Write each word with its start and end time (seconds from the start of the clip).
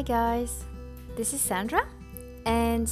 Hi, 0.00 0.04
guys. 0.04 0.64
This 1.14 1.34
is 1.34 1.42
Sandra, 1.42 1.86
and 2.46 2.90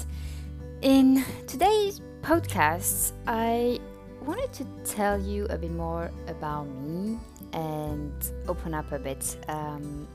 in 0.83 1.25
today's 1.46 2.03
podcast, 2.21 3.12
I 3.27 3.81
wanted 4.21 4.53
to 4.53 4.67
tell 4.85 5.19
you 5.19 5.47
a 5.47 5.57
bit 5.57 5.71
more 5.71 6.11
about 6.27 6.65
me 6.65 7.18
and 7.55 8.13
open 8.46 8.75
up 8.75 8.93
a 8.93 8.99
bit 8.99 9.39
um, 9.49 10.07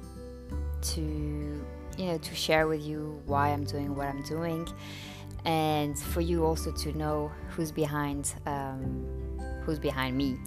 to 0.83 1.01
you 1.97 2.05
know 2.05 2.19
to 2.19 2.35
share 2.35 2.67
with 2.67 2.83
you 2.83 3.19
why 3.25 3.47
I'm 3.47 3.63
doing 3.63 3.95
what 3.95 4.05
I'm 4.05 4.21
doing, 4.21 4.67
and 5.45 5.97
for 5.97 6.21
you 6.21 6.45
also 6.45 6.71
to 6.71 6.95
know 6.95 7.31
who's 7.49 7.71
behind 7.71 8.35
um, 8.45 9.39
who's 9.63 9.79
behind 9.79 10.15
me 10.15 10.37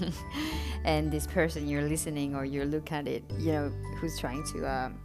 and 0.84 1.12
this 1.12 1.28
person 1.28 1.68
you're 1.68 1.88
listening 1.88 2.34
or 2.34 2.44
you're 2.44 2.64
looking 2.64 2.96
at 2.96 3.06
it 3.06 3.22
you 3.38 3.52
know 3.52 3.72
who's 4.00 4.18
trying 4.18 4.42
to 4.52 4.68
um, 4.68 4.98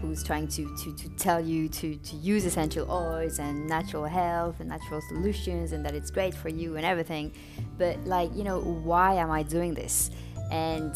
who's 0.00 0.22
trying 0.22 0.48
to, 0.48 0.64
to, 0.76 0.96
to 0.96 1.08
tell 1.10 1.40
you 1.40 1.68
to, 1.68 1.96
to 1.96 2.16
use 2.16 2.44
essential 2.44 2.90
oils 2.90 3.38
and 3.38 3.66
natural 3.66 4.04
health 4.04 4.60
and 4.60 4.68
natural 4.68 5.00
solutions 5.08 5.72
and 5.72 5.84
that 5.84 5.94
it's 5.94 6.10
great 6.10 6.34
for 6.34 6.48
you 6.48 6.76
and 6.76 6.84
everything. 6.86 7.32
But 7.78 8.04
like 8.04 8.34
you 8.34 8.44
know 8.44 8.60
why 8.60 9.14
am 9.14 9.30
i 9.30 9.42
doing 9.42 9.74
this? 9.74 10.10
And 10.50 10.94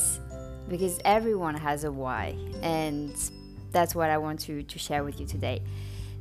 because 0.68 0.98
everyone 1.04 1.54
has 1.54 1.84
a 1.84 1.92
why 1.92 2.36
and 2.62 3.14
that's 3.70 3.94
what 3.94 4.08
i 4.08 4.16
want 4.16 4.40
to, 4.40 4.62
to 4.62 4.78
share 4.78 5.04
with 5.04 5.20
you 5.20 5.26
today. 5.26 5.62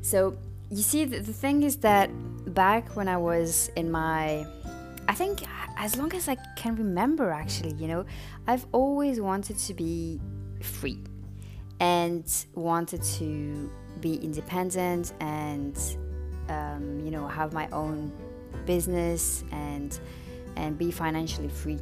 So 0.01 0.35
you 0.73 0.81
see 0.81 1.05
the, 1.05 1.19
the 1.19 1.33
thing 1.33 1.63
is 1.63 1.77
that 1.77 2.09
back 2.53 2.95
when 2.95 3.07
i 3.07 3.17
was 3.17 3.69
in 3.75 3.91
my 3.91 4.45
i 5.07 5.13
think 5.13 5.43
as 5.77 5.95
long 5.97 6.13
as 6.13 6.27
i 6.27 6.35
can 6.55 6.75
remember 6.75 7.31
actually 7.31 7.73
you 7.73 7.87
know 7.87 8.05
i've 8.47 8.65
always 8.71 9.21
wanted 9.21 9.57
to 9.57 9.73
be 9.73 10.19
free 10.61 10.99
and 11.79 12.45
wanted 12.55 13.03
to 13.03 13.69
be 13.99 14.15
independent 14.15 15.13
and 15.19 15.77
um, 16.49 16.99
you 17.03 17.11
know 17.11 17.27
have 17.27 17.53
my 17.53 17.67
own 17.69 18.11
business 18.65 19.43
and 19.51 19.99
and 20.55 20.77
be 20.77 20.91
financially 20.91 21.49
free. 21.49 21.79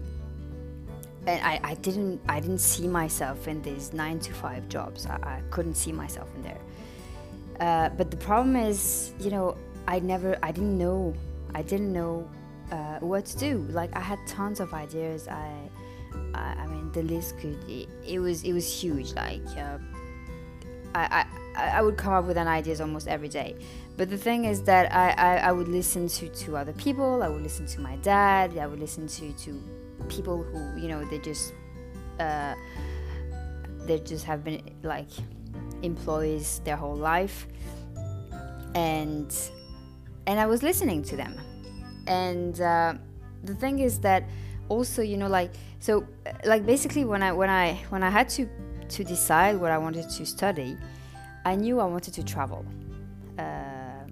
And 1.28 1.42
I, 1.46 1.60
I 1.64 1.74
didn't 1.76 2.22
I 2.28 2.40
didn't 2.40 2.60
see 2.60 2.88
myself 2.88 3.48
in 3.48 3.62
these 3.62 3.94
nine 3.94 4.20
to 4.20 4.34
five 4.34 4.68
jobs. 4.70 5.06
I, 5.06 5.16
I 5.16 5.42
couldn't 5.50 5.76
see 5.76 5.92
myself 5.92 6.30
in 6.36 6.42
there. 6.44 6.62
Uh, 7.60 7.90
but 7.90 8.10
the 8.10 8.18
problem 8.18 8.56
is 8.56 9.14
you 9.20 9.30
know 9.30 9.58
I 9.88 10.00
never 10.00 10.38
I 10.42 10.52
didn't 10.52 10.78
know 10.78 11.14
I 11.54 11.62
didn't 11.62 11.94
know 11.94 12.30
uh, 12.72 13.00
what 13.00 13.26
to 13.26 13.38
do. 13.38 13.68
Like 13.70 13.96
I 13.96 14.00
had 14.00 14.20
tons 14.26 14.60
of 14.60 14.74
ideas. 14.74 15.28
I 15.28 15.52
I, 16.34 16.56
I 16.60 16.68
mean, 16.68 16.92
the 16.92 17.04
list 17.04 17.38
could 17.40 17.58
it, 17.70 17.90
it, 18.06 18.20
was 18.20 18.44
it 18.44 18.54
was 18.54 18.72
huge. 18.72 19.14
Like, 19.14 19.46
uh, 19.58 19.78
I, 20.96 21.26
I 21.56 21.78
I 21.78 21.82
would 21.82 21.98
come 21.98 22.14
up 22.14 22.26
with 22.26 22.38
an 22.38 22.48
ideas 22.48 22.82
almost 22.82 23.08
every 23.08 23.28
day. 23.28 23.56
But 23.98 24.10
the 24.10 24.18
thing 24.18 24.46
is 24.46 24.64
that 24.64 24.94
I, 24.94 25.12
I, 25.12 25.38
I 25.38 25.52
would 25.52 25.68
listen 25.68 26.08
to, 26.08 26.30
to 26.30 26.58
other 26.58 26.74
people. 26.74 27.22
I 27.24 27.28
would 27.28 27.44
listen 27.44 27.66
to 27.68 27.82
my 27.82 27.98
dad. 27.98 28.58
I 28.58 28.68
would 28.68 28.80
listen 28.80 29.08
to, 29.08 29.34
to 29.34 29.64
people 30.10 30.44
who 30.44 30.82
you 30.82 30.88
know 30.88 31.04
they 31.06 31.20
just 31.20 31.54
uh, 32.20 32.56
they 33.86 34.00
just 34.00 34.26
have 34.26 34.44
been 34.44 34.62
like 34.84 35.10
employees 35.82 36.62
their 36.64 36.76
whole 36.76 36.96
life, 36.96 37.48
and 38.76 39.36
and 40.28 40.40
I 40.40 40.46
was 40.46 40.64
listening 40.64 41.04
to 41.04 41.16
them. 41.16 41.36
And 42.08 42.60
uh, 42.60 42.96
the 43.44 43.56
thing 43.56 43.80
is 43.80 44.00
that 44.00 44.24
also 44.72 45.02
you 45.02 45.18
know 45.18 45.28
like 45.28 45.52
so 45.80 46.08
like 46.46 46.66
basically 46.66 47.04
when 47.04 47.22
i 47.22 47.32
when 47.32 47.50
i 47.50 47.74
when 47.90 48.04
i 48.04 48.10
had 48.10 48.30
to 48.30 48.48
to 48.88 49.04
decide 49.04 49.60
what 49.60 49.70
i 49.70 49.78
wanted 49.78 50.10
to 50.10 50.26
study 50.26 50.78
i 51.46 51.54
knew 51.56 51.80
i 51.80 51.86
wanted 51.86 52.14
to 52.14 52.24
travel 52.24 52.66
um, 53.38 54.10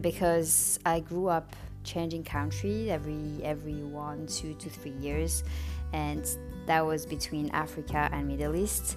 because 0.00 0.80
i 0.84 0.98
grew 0.98 1.28
up 1.28 1.54
changing 1.84 2.24
country 2.24 2.90
every 2.90 3.40
every 3.44 3.82
one 3.84 4.26
two 4.26 4.52
to 4.54 4.68
three 4.68 4.98
years 5.06 5.44
and 5.92 6.36
that 6.66 6.84
was 6.84 7.06
between 7.06 7.48
africa 7.50 8.08
and 8.12 8.28
middle 8.28 8.54
east. 8.54 8.96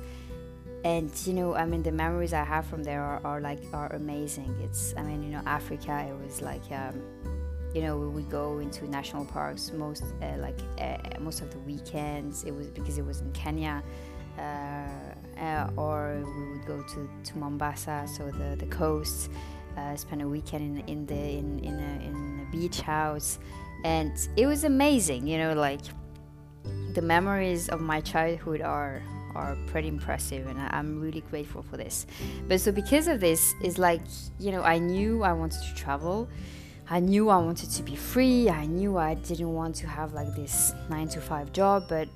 And 0.83 1.09
you 1.25 1.33
know 1.33 1.55
i 1.55 1.65
mean 1.65 1.81
the 1.81 1.93
memories 1.93 2.33
i 2.33 2.43
have 2.43 2.65
from 2.65 2.83
there 2.83 3.01
are, 3.01 3.21
are 3.23 3.39
like 3.39 3.61
are 3.71 3.89
amazing. 3.95 4.51
It's 4.65 4.93
i 4.97 5.01
mean 5.01 5.23
you 5.23 5.29
know 5.29 5.41
africa 5.45 6.05
it 6.09 6.15
was 6.25 6.41
like 6.41 6.67
um, 6.71 7.01
you 7.73 7.81
know 7.81 7.97
we 7.97 8.07
would 8.07 8.29
go 8.29 8.59
into 8.59 8.87
national 8.89 9.25
parks 9.25 9.71
most 9.73 10.03
uh, 10.21 10.37
like 10.37 10.59
uh, 10.79 10.97
most 11.19 11.41
of 11.41 11.51
the 11.51 11.59
weekends. 11.59 12.43
It 12.43 12.51
was 12.51 12.67
because 12.67 12.97
it 12.97 13.05
was 13.05 13.21
in 13.21 13.31
Kenya 13.31 13.83
uh, 14.37 15.39
uh 15.39 15.69
or 15.77 16.23
we 16.35 16.49
would 16.51 16.65
go 16.65 16.81
to, 16.81 17.09
to 17.23 17.37
Mombasa 17.37 18.07
so 18.07 18.31
the, 18.31 18.55
the 18.55 18.65
coast 18.65 19.29
uh, 19.77 19.95
spend 19.95 20.21
a 20.21 20.27
weekend 20.27 20.79
in, 20.79 20.87
in 20.87 21.05
the 21.05 21.15
in, 21.15 21.59
in, 21.59 21.73
a, 21.73 22.05
in 22.05 22.47
a 22.47 22.51
beach 22.51 22.81
house. 22.81 23.39
And 23.83 24.13
it 24.37 24.45
was 24.45 24.63
amazing 24.63 25.27
you 25.27 25.37
know 25.37 25.53
like 25.53 25.81
the 26.93 27.01
memories 27.01 27.69
of 27.69 27.81
my 27.81 28.01
childhood 28.01 28.61
are 28.61 29.01
are 29.35 29.57
pretty 29.65 29.87
impressive 29.87 30.45
and 30.45 30.59
I'm 30.59 31.01
really 31.01 31.21
grateful 31.21 31.63
for 31.63 31.75
this. 31.77 32.05
But 32.47 32.61
so 32.61 32.71
because 32.71 33.07
of 33.07 33.19
this 33.19 33.55
is 33.63 33.79
like 33.79 34.01
you 34.39 34.51
know 34.51 34.61
I 34.61 34.77
knew 34.77 35.23
I 35.23 35.33
wanted 35.33 35.61
to 35.61 35.75
travel 35.75 36.29
I 36.89 36.99
knew 36.99 37.29
I 37.29 37.37
wanted 37.37 37.69
to 37.71 37.83
be 37.83 37.95
free. 37.95 38.49
I 38.49 38.65
knew 38.65 38.97
I 38.97 39.13
didn't 39.13 39.53
want 39.53 39.75
to 39.77 39.87
have 39.87 40.13
like 40.13 40.35
this 40.35 40.73
nine 40.89 41.07
to 41.09 41.21
five 41.21 41.53
job, 41.53 41.85
but 41.87 42.07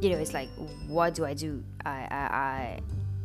you 0.00 0.10
know, 0.10 0.18
it's 0.18 0.34
like, 0.34 0.48
what 0.86 1.14
do 1.14 1.24
I 1.24 1.34
do? 1.34 1.64
I, 1.84 2.06
I, 2.10 2.80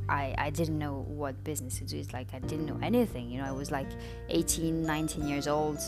I, 0.09 0.35
I 0.38 0.50
didn't 0.50 0.79
know 0.79 1.06
what 1.07 1.41
business 1.44 1.78
to 1.79 1.85
do. 1.85 1.97
It's 1.97 2.13
like 2.13 2.34
I 2.34 2.40
didn't 2.40 2.66
know 2.66 2.79
anything. 2.81 3.29
You 3.29 3.41
know, 3.41 3.47
I 3.47 3.52
was 3.52 3.72
like 3.72 3.88
18, 4.29 4.84
19 4.84 5.28
years 5.28 5.47
old. 5.47 5.79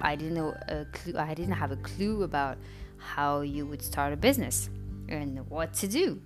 I 0.00 0.16
didn't 0.16 0.34
know 0.34 0.54
a 0.68 0.84
clue. 0.92 1.18
I 1.18 1.34
didn't 1.34 1.54
have 1.54 1.70
a 1.70 1.76
clue 1.76 2.22
about 2.22 2.58
how 2.98 3.40
you 3.42 3.66
would 3.66 3.82
start 3.82 4.12
a 4.12 4.16
business 4.16 4.68
and 5.08 5.48
what 5.48 5.72
to 5.74 5.88
do. 5.88 6.20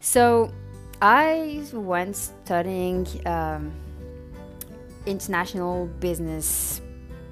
So 0.00 0.52
I 1.02 1.62
went 1.72 2.16
studying 2.16 3.06
um, 3.26 3.72
international 5.06 5.86
business 6.00 6.80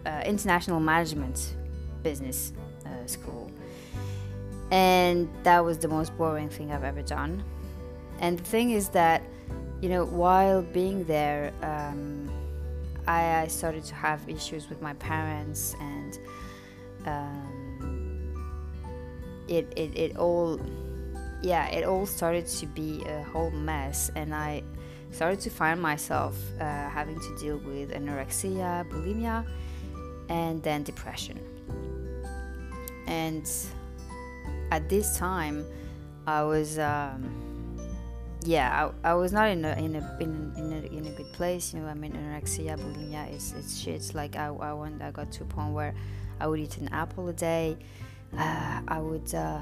uh, 0.06 0.22
international 0.24 0.80
management 0.80 1.54
business 2.02 2.52
uh, 2.86 3.06
school. 3.06 3.50
And 4.70 5.28
that 5.42 5.64
was 5.64 5.78
the 5.78 5.88
most 5.88 6.16
boring 6.16 6.48
thing 6.48 6.72
I've 6.72 6.84
ever 6.84 7.02
done. 7.02 7.44
And 8.20 8.38
the 8.38 8.44
thing 8.44 8.70
is 8.70 8.88
that, 8.90 9.22
you 9.80 9.88
know, 9.88 10.04
while 10.04 10.62
being 10.62 11.04
there, 11.04 11.52
um, 11.62 12.30
I, 13.06 13.42
I, 13.42 13.46
started 13.48 13.84
to 13.84 13.94
have 13.94 14.26
issues 14.28 14.68
with 14.68 14.80
my 14.80 14.94
parents, 14.94 15.74
and 15.80 16.18
um, 17.04 18.32
it, 19.48 19.72
it, 19.76 19.98
it 19.98 20.16
all, 20.16 20.60
yeah, 21.42 21.66
it 21.68 21.84
all 21.84 22.06
started 22.06 22.46
to 22.46 22.66
be 22.66 23.02
a 23.06 23.24
whole 23.24 23.50
mess. 23.50 24.10
And 24.14 24.32
I 24.32 24.62
started 25.10 25.40
to 25.40 25.50
find 25.50 25.82
myself 25.82 26.38
uh, 26.60 26.64
having 26.88 27.18
to 27.18 27.36
deal 27.38 27.58
with 27.58 27.90
anorexia, 27.90 28.88
bulimia, 28.88 29.44
and 30.28 30.62
then 30.62 30.82
depression. 30.82 31.38
And 33.06 33.48
at 34.70 34.88
this 34.88 35.16
time, 35.16 35.66
I 36.26 36.42
was, 36.42 36.78
um, 36.78 37.78
yeah, 38.44 38.90
I, 39.04 39.10
I, 39.10 39.14
was 39.14 39.32
not 39.32 39.48
in 39.48 39.64
a 39.64 39.72
in 39.72 39.96
a, 39.96 40.16
in, 40.20 40.52
in 40.56 40.72
a 40.72 40.96
in 40.96 41.06
a 41.06 41.10
good 41.10 41.32
place. 41.32 41.74
You 41.74 41.80
know, 41.80 41.88
I 41.88 41.94
mean, 41.94 42.12
anorexia, 42.12 42.78
bulimia, 42.78 43.32
it's 43.32 43.52
it's 43.52 43.78
shit. 43.78 44.14
Like 44.14 44.36
I 44.36 44.46
I 44.46 44.72
went, 44.72 45.02
I 45.02 45.10
got 45.10 45.30
to 45.32 45.42
a 45.42 45.46
point 45.46 45.72
where 45.72 45.94
I 46.40 46.46
would 46.46 46.60
eat 46.60 46.78
an 46.78 46.88
apple 46.88 47.28
a 47.28 47.32
day. 47.32 47.76
Uh, 48.36 48.80
I 48.88 48.98
would, 48.98 49.34
uh, 49.34 49.60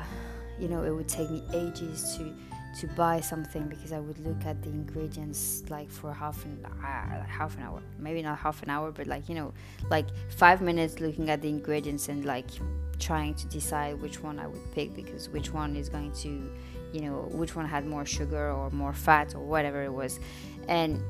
you 0.58 0.68
know, 0.68 0.84
it 0.84 0.90
would 0.90 1.08
take 1.08 1.30
me 1.30 1.42
ages 1.52 2.16
to 2.16 2.32
to 2.78 2.86
buy 2.88 3.20
something 3.20 3.66
because 3.66 3.92
I 3.92 3.98
would 3.98 4.18
look 4.24 4.44
at 4.46 4.62
the 4.62 4.68
ingredients 4.68 5.64
like 5.68 5.90
for 5.90 6.12
half 6.12 6.44
an 6.44 6.64
uh, 6.64 7.24
half 7.24 7.56
an 7.56 7.64
hour, 7.64 7.82
maybe 7.98 8.22
not 8.22 8.38
half 8.38 8.62
an 8.62 8.70
hour, 8.70 8.92
but 8.92 9.06
like 9.06 9.28
you 9.28 9.34
know, 9.34 9.52
like 9.90 10.06
five 10.28 10.60
minutes 10.60 11.00
looking 11.00 11.30
at 11.30 11.42
the 11.42 11.48
ingredients 11.48 12.08
and 12.08 12.24
like 12.24 12.46
trying 12.98 13.34
to 13.34 13.46
decide 13.48 14.00
which 14.00 14.22
one 14.22 14.38
I 14.38 14.46
would 14.46 14.72
pick 14.72 14.94
because 14.94 15.28
which 15.30 15.52
one 15.52 15.74
is 15.74 15.88
going 15.88 16.12
to, 16.12 16.52
you 16.92 17.00
know, 17.00 17.28
which 17.32 17.56
one 17.56 17.66
had 17.66 17.86
more 17.86 18.04
sugar 18.04 18.50
or 18.50 18.70
more 18.70 18.92
fat 18.92 19.34
or 19.34 19.40
whatever 19.40 19.82
it 19.82 19.92
was, 19.92 20.20
and 20.68 21.02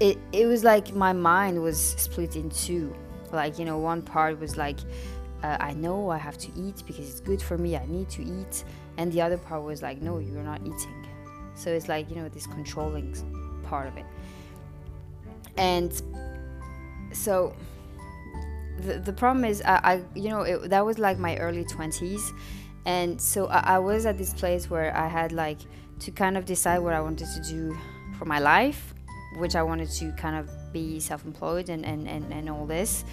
it 0.00 0.18
it 0.32 0.46
was 0.46 0.64
like 0.64 0.94
my 0.94 1.12
mind 1.12 1.62
was 1.62 1.78
split 1.78 2.36
in 2.36 2.48
two. 2.50 2.96
Like 3.30 3.58
you 3.58 3.64
know, 3.64 3.78
one 3.78 4.02
part 4.02 4.40
was 4.40 4.56
like 4.56 4.78
uh, 5.42 5.56
I 5.60 5.72
know 5.74 6.10
I 6.10 6.18
have 6.18 6.38
to 6.38 6.48
eat 6.56 6.82
because 6.86 7.08
it's 7.10 7.20
good 7.20 7.42
for 7.42 7.58
me. 7.58 7.76
I 7.76 7.86
need 7.86 8.08
to 8.10 8.22
eat 8.22 8.64
and 8.98 9.12
the 9.12 9.20
other 9.20 9.38
part 9.38 9.62
was 9.62 9.82
like 9.82 10.02
no 10.02 10.18
you're 10.18 10.42
not 10.42 10.60
eating 10.62 11.06
so 11.54 11.70
it's 11.70 11.88
like 11.88 12.08
you 12.10 12.16
know 12.16 12.28
this 12.28 12.46
controlling 12.46 13.14
part 13.64 13.86
of 13.86 13.96
it 13.96 14.04
and 15.56 16.02
so 17.12 17.54
the, 18.80 18.98
the 18.98 19.12
problem 19.12 19.44
is 19.44 19.62
I, 19.62 19.80
I 19.82 20.02
you 20.14 20.28
know 20.28 20.42
it, 20.42 20.70
that 20.70 20.84
was 20.84 20.98
like 20.98 21.18
my 21.18 21.36
early 21.38 21.64
20s 21.64 22.20
and 22.84 23.20
so 23.20 23.46
I, 23.46 23.76
I 23.76 23.78
was 23.78 24.06
at 24.06 24.18
this 24.18 24.34
place 24.34 24.68
where 24.68 24.94
i 24.96 25.06
had 25.06 25.30
like 25.30 25.58
to 26.00 26.10
kind 26.10 26.36
of 26.36 26.44
decide 26.44 26.78
what 26.80 26.94
I 26.94 27.00
wanted 27.00 27.28
to 27.28 27.40
do 27.48 27.78
for 28.18 28.24
my 28.24 28.40
life, 28.40 28.92
which 29.38 29.54
I 29.54 29.62
wanted 29.62 29.88
to 29.90 30.10
kind 30.12 30.36
of 30.36 30.50
be 30.72 30.98
self-employed 30.98 31.68
and 31.68 31.86
and, 31.86 32.08
and, 32.08 32.32
and 32.32 32.50
all 32.50 32.66
this. 32.66 33.04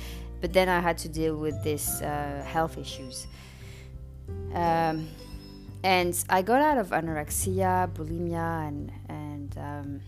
But 0.41 0.53
then 0.53 0.69
I 0.69 0.79
had 0.79 0.97
to 0.99 1.09
deal 1.09 1.35
with 1.35 1.63
this 1.63 2.01
uh, 2.01 2.43
health 2.47 2.77
issues. 2.77 3.27
Um, 4.53 5.07
and 5.83 6.13
I 6.29 6.41
got 6.41 6.61
out 6.61 6.77
of 6.77 6.89
anorexia, 6.89 7.91
bulimia, 7.93 8.67
and 8.67 8.91
and 9.07 9.57
um, 9.57 10.01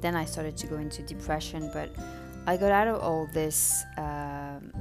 then 0.00 0.14
I 0.14 0.24
started 0.24 0.56
to 0.58 0.66
go 0.66 0.76
into 0.76 1.02
depression. 1.02 1.70
But 1.72 1.94
I 2.46 2.56
got 2.56 2.72
out 2.72 2.88
of 2.88 3.02
all 3.02 3.28
this 3.32 3.84
um, 3.98 4.72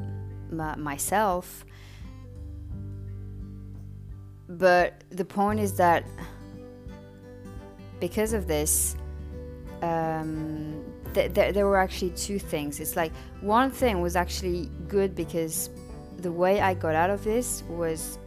myself. 0.52 1.66
But 4.48 5.04
the 5.12 5.26
point 5.26 5.60
is 5.60 5.76
that 5.78 6.06
because 8.00 8.34
of 8.34 8.48
this, 8.48 8.96
um, 9.82 10.84
th- 11.14 11.34
th- 11.34 11.54
there 11.54 11.68
were 11.68 11.78
actually 11.78 12.12
two 12.12 12.40
things. 12.40 12.80
It's 12.80 12.96
like 12.96 13.12
one 13.42 13.72
thing 13.72 14.02
was 14.02 14.16
actually 14.16 14.70
good 14.88 15.16
because 15.16 15.70
the 16.18 16.32
way 16.32 16.62
I 16.62 16.74
got 16.74 16.96
out 16.96 17.10
of 17.10 17.24
this 17.24 17.64
was 17.70 18.18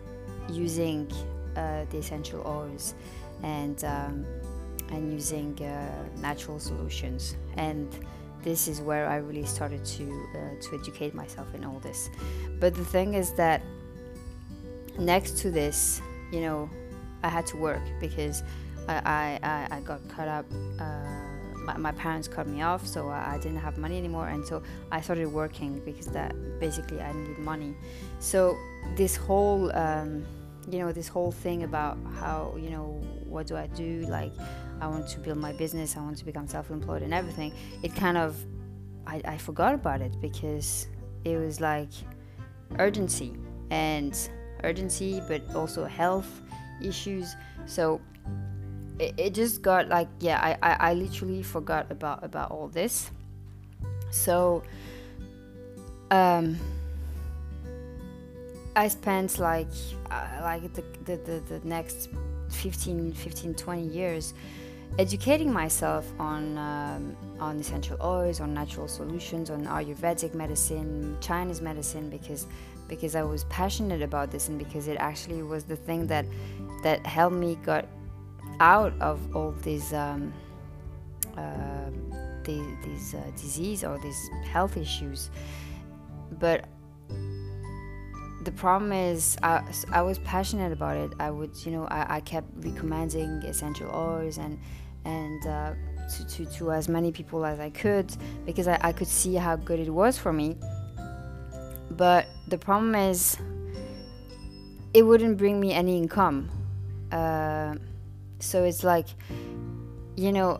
using 0.49 1.11
uh, 1.57 1.85
the 1.91 1.99
essential 1.99 2.43
oils 2.47 2.95
and 3.43 3.85
um, 3.85 4.25
and 4.91 5.13
using 5.13 5.61
uh, 5.63 5.89
natural 6.21 6.59
solutions 6.59 7.37
and 7.57 7.89
this 8.43 8.67
is 8.67 8.81
where 8.81 9.09
I 9.09 9.17
really 9.17 9.45
started 9.45 9.85
to 9.85 10.05
uh, 10.35 10.61
to 10.61 10.79
educate 10.79 11.15
myself 11.15 11.55
in 11.55 11.65
all 11.65 11.79
this 11.81 12.11
but 12.59 12.75
the 12.75 12.85
thing 12.85 13.15
is 13.15 13.33
that 13.35 13.63
next 14.99 15.39
to 15.39 15.51
this 15.51 16.01
you 16.33 16.41
know 16.41 16.71
I 17.23 17.29
had 17.29 17.47
to 17.47 17.57
work 17.57 17.83
because 18.01 18.43
I, 18.89 19.39
I, 19.43 19.77
I 19.77 19.81
got 19.81 20.07
caught 20.09 20.29
up 20.29 20.47
uh, 20.81 21.22
my, 21.63 21.77
my, 21.77 21.93
parents 21.93 22.29
cut 22.29 22.47
me 22.47 22.63
off 22.63 22.87
so 22.87 23.09
I, 23.09 23.35
I, 23.35 23.39
didn't 23.39 23.59
have 23.59 23.79
money 23.79 23.97
anymore 23.99 24.29
and 24.29 24.45
so 24.45 24.63
I 24.91 25.01
started 25.01 25.29
working 25.29 25.81
because 25.85 26.07
that 26.09 26.35
basically 26.61 27.01
I 27.01 27.13
needed 27.13 27.39
money. 27.39 27.75
So 28.19 28.57
this 28.97 29.17
whole 29.17 29.75
um, 29.77 30.25
you 30.71 30.79
know 30.79 30.93
this 30.93 31.09
whole 31.09 31.33
thing 31.33 31.65
about 31.65 31.99
how 32.21 32.55
you 32.57 32.71
know 32.71 33.01
what 33.27 33.47
do 33.47 33.57
i 33.57 33.67
do? 33.69 34.07
Like 34.09 34.33
i 34.81 34.87
want 34.87 35.09
to 35.09 35.19
build 35.21 35.39
my 35.39 35.53
business 35.53 35.97
i 35.97 36.01
want 36.01 36.17
to 36.17 36.25
become 36.25 36.49
self-employed 36.49 37.03
and 37.03 37.15
everything 37.15 37.53
it 37.85 37.95
kind 37.95 38.19
of 38.19 38.35
i, 39.07 39.23
I 39.25 39.39
forgot 39.39 39.75
about 39.75 40.01
it 40.01 40.21
because 40.21 40.89
it 41.25 41.37
was 41.37 41.61
like 41.61 41.91
urgency 42.81 43.33
and 43.71 44.17
urgency 44.65 45.23
but 45.29 45.43
also 45.55 45.85
health 45.85 46.43
issues. 46.81 47.37
So 47.67 48.01
it, 49.03 49.15
it 49.17 49.35
just 49.35 49.63
got 49.63 49.89
like 49.89 50.09
yeah 50.21 50.39
I, 50.41 50.71
I 50.71 50.91
i 50.91 50.95
literally 50.95 51.43
forgot 51.43 51.91
about 51.91 52.25
about 52.25 52.51
all 52.51 52.69
this. 52.69 53.11
So 54.11 54.63
um 56.11 56.59
I 58.75 58.89
spent 58.89 59.39
like 59.39 59.69
uh, 60.11 60.27
like 60.41 60.73
the, 60.73 60.83
the, 61.05 61.17
the, 61.17 61.59
the, 61.59 61.61
next 61.69 62.09
15, 62.49 63.13
15 63.13 63.55
20 63.55 63.83
years 63.83 64.33
educating 64.99 65.53
myself 65.53 66.11
on 66.19 66.57
um, 66.57 67.17
on 67.39 67.59
essential 67.59 67.99
oils, 68.03 68.41
on 68.41 68.55
natural 68.55 68.89
solutions, 68.89 69.51
on 69.51 69.67
Ayurvedic 69.67 70.35
medicine, 70.35 71.17
Chinese 71.21 71.61
medicine, 71.61 72.09
because 72.09 72.47
because 72.89 73.15
I 73.15 73.23
was 73.23 73.45
passionate 73.45 74.03
about 74.03 74.31
this 74.31 74.49
and 74.49 74.59
because 74.59 74.89
it 74.89 74.97
actually 74.99 75.43
was 75.43 75.65
the 75.65 75.77
thing 75.77 76.07
that 76.07 76.25
that 76.83 77.07
helped 77.07 77.37
me 77.37 77.59
got 77.65 77.87
out 78.63 78.95
of 79.01 79.19
all 79.35 79.51
these 79.63 79.93
um, 79.93 80.33
uh, 81.37 81.91
these, 82.45 82.77
these 82.85 83.15
uh, 83.15 83.31
disease 83.37 83.83
or 83.85 83.99
these 83.99 84.31
health 84.45 84.77
issues. 84.77 85.31
But 86.39 86.67
the 88.45 88.53
problem 88.53 88.93
is 88.93 89.37
I, 89.43 89.63
I 89.93 90.03
was 90.03 90.19
passionate 90.19 90.73
about 90.73 90.97
it. 90.97 91.13
I 91.19 91.31
would 91.31 91.55
you 91.67 91.73
know 91.73 91.85
i, 91.87 92.17
I 92.17 92.21
kept 92.21 92.49
recommending 92.57 93.31
essential 93.53 93.91
oils 93.91 94.39
and 94.39 94.59
and 95.05 95.47
uh, 95.47 95.75
to, 96.13 96.27
to, 96.29 96.47
to 96.57 96.73
as 96.73 96.89
many 96.89 97.11
people 97.11 97.45
as 97.45 97.59
i 97.59 97.71
could 97.71 98.15
because 98.47 98.69
I, 98.69 98.79
I 98.83 98.93
could 98.93 99.09
see 99.09 99.35
how 99.35 99.57
good 99.57 99.81
it 99.81 99.91
was 99.91 100.19
for 100.19 100.33
me. 100.33 100.57
But 101.91 102.27
the 102.49 102.59
problem 102.59 102.95
is 102.95 103.37
it 104.95 105.03
wouldn't 105.03 105.37
bring 105.37 105.61
me 105.61 105.73
any 105.73 105.99
income. 105.99 106.51
Uh, 107.11 107.75
so 108.43 108.65
it's 108.65 108.85
like 108.85 109.07
you 110.17 110.33
know 110.33 110.59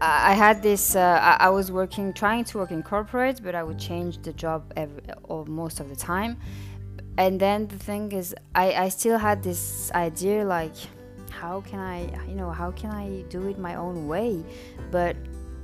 I, 0.00 0.34
had 0.34 0.62
this. 0.62 0.96
Uh, 0.96 1.18
I, 1.22 1.46
I, 1.46 1.48
was 1.48 1.72
working, 1.72 2.12
trying 2.12 2.44
to 2.46 2.58
work 2.58 2.72
in 2.72 2.82
corporate, 2.82 3.40
but 3.42 3.54
I 3.54 3.62
would 3.62 3.78
change 3.78 4.20
the 4.20 4.34
job 4.34 4.70
every, 4.76 5.00
or 5.22 5.46
most 5.46 5.80
of 5.80 5.88
the 5.88 5.96
time 5.96 6.36
and 7.16 7.38
then 7.38 7.66
the 7.68 7.78
thing 7.78 8.12
is 8.12 8.34
I, 8.54 8.72
I 8.72 8.88
still 8.88 9.18
had 9.18 9.42
this 9.42 9.90
idea 9.92 10.44
like 10.44 10.74
how 11.30 11.60
can 11.60 11.78
i 11.78 12.02
you 12.28 12.34
know 12.34 12.50
how 12.50 12.70
can 12.72 12.90
i 12.90 13.22
do 13.28 13.48
it 13.48 13.58
my 13.58 13.76
own 13.76 14.08
way 14.08 14.44
but 14.90 15.16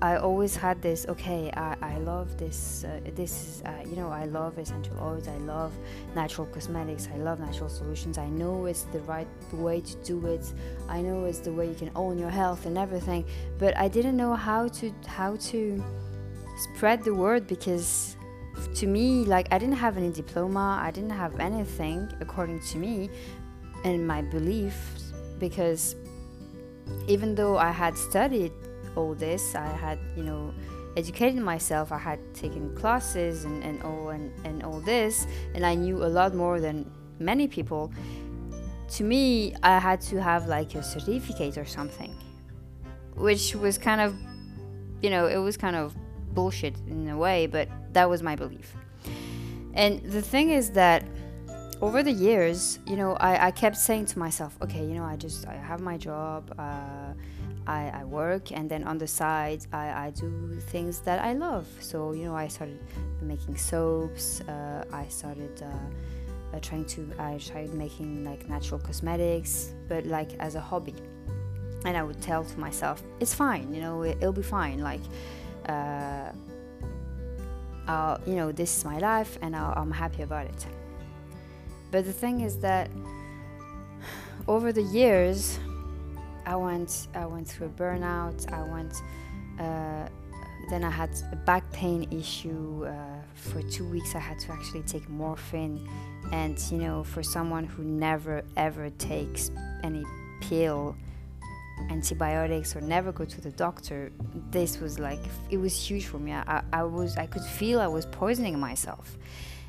i 0.03 0.17
always 0.17 0.57
had 0.57 0.81
this 0.81 1.07
okay 1.09 1.51
i, 1.57 1.77
I 1.83 1.99
love 1.99 2.37
this 2.39 2.85
uh, 2.85 3.01
this 3.15 3.33
is 3.33 3.63
uh, 3.67 3.83
you 3.85 3.97
know 3.97 4.09
i 4.09 4.25
love 4.25 4.59
essential 4.59 4.97
oils 5.01 5.29
i 5.29 5.37
love 5.39 5.73
natural 6.15 6.47
cosmetics 6.47 7.09
i 7.13 7.17
love 7.17 7.41
natural 7.41 7.69
solutions 7.69 8.19
i 8.19 8.29
know 8.29 8.67
it's 8.67 8.85
the 8.85 9.01
right 9.01 9.29
way 9.53 9.81
to 9.81 9.97
do 9.99 10.27
it 10.27 10.53
i 10.89 11.01
know 11.01 11.25
it's 11.25 11.41
the 11.41 11.53
way 11.53 11.69
you 11.69 11.75
can 11.75 11.91
own 11.95 12.19
your 12.19 12.31
health 12.31 12.67
and 12.67 12.79
everything 12.79 13.25
but 13.59 13.77
i 13.77 13.89
didn't 13.89 14.17
know 14.17 14.35
how 14.35 14.69
to 14.69 14.93
how 15.07 15.37
to 15.37 15.83
spread 16.57 17.03
the 17.05 17.15
word 17.15 17.47
because 17.47 18.17
to 18.75 18.87
me, 18.87 19.25
like 19.25 19.49
I 19.51 19.59
didn't 19.59 19.77
have 19.77 19.97
any 19.97 20.11
diploma, 20.11 20.79
I 20.83 20.91
didn't 20.91 21.11
have 21.11 21.39
anything 21.41 22.09
according 22.21 22.61
to 22.61 22.79
me 22.79 23.11
and 23.85 24.07
my 24.07 24.23
beliefs 24.23 25.13
because 25.39 25.97
even 27.07 27.35
though 27.35 27.57
I 27.57 27.71
had 27.71 27.97
studied 27.97 28.53
all 28.97 29.15
this, 29.15 29.55
I 29.55 29.67
had, 29.67 29.99
you 30.17 30.23
know, 30.23 30.53
educated 30.97 31.43
myself, 31.43 31.93
I 31.93 31.99
had 31.99 32.19
taken 32.35 32.75
classes 32.75 33.45
and, 33.45 33.63
and 33.63 33.83
all 33.83 34.11
and, 34.11 34.33
and 34.45 34.63
all 34.63 34.81
this, 34.81 35.27
and 35.55 35.65
I 35.65 35.75
knew 35.75 36.05
a 36.05 36.09
lot 36.09 36.35
more 36.35 36.61
than 36.61 36.91
many 37.19 37.47
people. 37.47 37.93
To 38.97 39.05
me, 39.05 39.55
I 39.63 39.79
had 39.79 40.01
to 40.03 40.21
have 40.21 40.47
like 40.47 40.75
a 40.75 40.83
certificate 40.83 41.57
or 41.57 41.65
something, 41.65 42.15
which 43.15 43.55
was 43.55 43.79
kind 43.79 44.01
of, 44.01 44.17
you 45.01 45.11
know, 45.11 45.27
it 45.27 45.39
was 45.39 45.57
kind 45.57 45.77
of 45.77 45.95
bullshit 46.35 46.75
in 46.89 47.09
a 47.09 47.17
way, 47.17 47.47
but 47.47 47.69
that 47.93 48.09
was 48.09 48.23
my 48.23 48.35
belief. 48.35 48.75
And 49.75 50.03
the 50.03 50.23
thing 50.23 50.51
is 50.51 50.71
that 50.73 51.05
over 51.81 52.03
the 52.03 52.13
years, 52.13 52.79
you 52.87 52.97
know, 52.97 53.15
I, 53.15 53.47
I 53.47 53.51
kept 53.51 53.77
saying 53.77 54.07
to 54.07 54.19
myself, 54.19 54.57
okay, 54.61 54.85
you 54.85 54.95
know, 54.95 55.05
I 55.05 55.17
just 55.17 55.47
I 55.47 55.55
have 55.55 55.81
my 55.81 55.97
job, 55.97 56.53
uh, 56.59 57.13
I, 57.67 57.91
I 57.95 58.05
work, 58.05 58.53
and 58.53 58.71
then 58.71 58.85
on 58.85 58.99
the 58.99 59.07
side, 59.07 59.67
I, 59.73 60.07
I 60.07 60.11
do 60.11 60.59
things 60.69 61.01
that 61.01 61.23
I 61.23 61.33
love. 61.35 61.67
So, 61.81 62.13
you 62.13 62.25
know, 62.25 62.35
I 62.35 62.49
started 62.49 62.81
making 63.23 63.57
soaps, 63.57 64.41
uh, 64.43 64.85
I 64.93 65.07
started 65.09 65.63
uh, 65.63 66.57
uh 66.57 66.61
trying 66.61 66.85
to, 66.87 67.13
I 67.19 67.39
tried 67.39 67.73
making 67.75 68.25
like 68.25 68.49
natural 68.49 68.81
cosmetics, 68.81 69.73
but 69.89 70.07
like 70.07 70.33
as 70.39 70.55
a 70.55 70.61
hobby. 70.61 70.95
And 71.85 71.97
I 71.97 72.03
would 72.03 72.21
tell 72.21 72.45
to 72.45 72.61
myself, 72.61 73.03
it's 73.21 73.35
fine, 73.35 73.73
you 73.73 73.81
know, 73.81 74.03
it, 74.03 74.21
will 74.21 74.33
be 74.33 74.43
fine. 74.43 74.81
Like, 74.81 75.01
uh, 75.69 76.31
I'll, 77.87 78.21
you 78.27 78.35
know, 78.35 78.53
this 78.53 78.77
is 78.77 78.85
my 78.85 78.99
life 78.99 79.39
and 79.43 79.57
i 79.57 79.73
am 79.77 79.91
happy 79.91 80.23
about 80.23 80.47
it. 80.47 80.67
But 81.91 82.05
the 82.05 82.13
thing 82.13 82.41
is 82.41 82.59
that 82.59 82.91
over 84.47 84.73
the 84.73 84.83
years, 84.83 85.59
I 86.47 86.57
went, 86.57 87.09
I 87.15 87.27
went 87.27 87.49
through 87.49 87.69
a 87.69 87.71
burnout. 87.71 88.53
I 88.53 88.63
went, 88.63 88.95
uh, 89.59 90.09
then 90.71 90.85
I 90.85 90.91
had 90.91 91.11
a 91.33 91.37
back 91.37 91.71
pain 91.73 92.07
issue. 92.11 92.87
Uh, 92.87 92.93
for 93.35 93.63
two 93.63 93.89
weeks, 93.89 94.15
I 94.15 94.19
had 94.19 94.39
to 94.41 94.53
actually 94.53 94.83
take 94.83 95.09
morphine. 95.09 95.89
And, 96.33 96.59
you 96.71 96.79
know, 96.79 97.03
for 97.05 97.23
someone 97.23 97.65
who 97.65 97.83
never 97.83 98.43
ever 98.57 98.91
takes 98.91 99.51
any 99.83 100.05
pill, 100.41 100.97
antibiotics 101.89 102.77
or 102.77 102.81
never 102.81 103.11
go 103.11 103.25
to 103.25 103.41
the 103.41 103.51
doctor 103.53 104.13
this 104.51 104.79
was 104.81 104.99
like 104.99 105.21
it 105.49 105.57
was 105.57 105.75
huge 105.75 106.05
for 106.05 106.19
me 106.19 106.33
I, 106.33 106.63
I 106.73 106.83
was 106.83 107.17
i 107.17 107.27
could 107.27 107.43
feel 107.43 107.81
i 107.81 107.87
was 107.87 108.05
poisoning 108.07 108.59
myself 108.61 109.17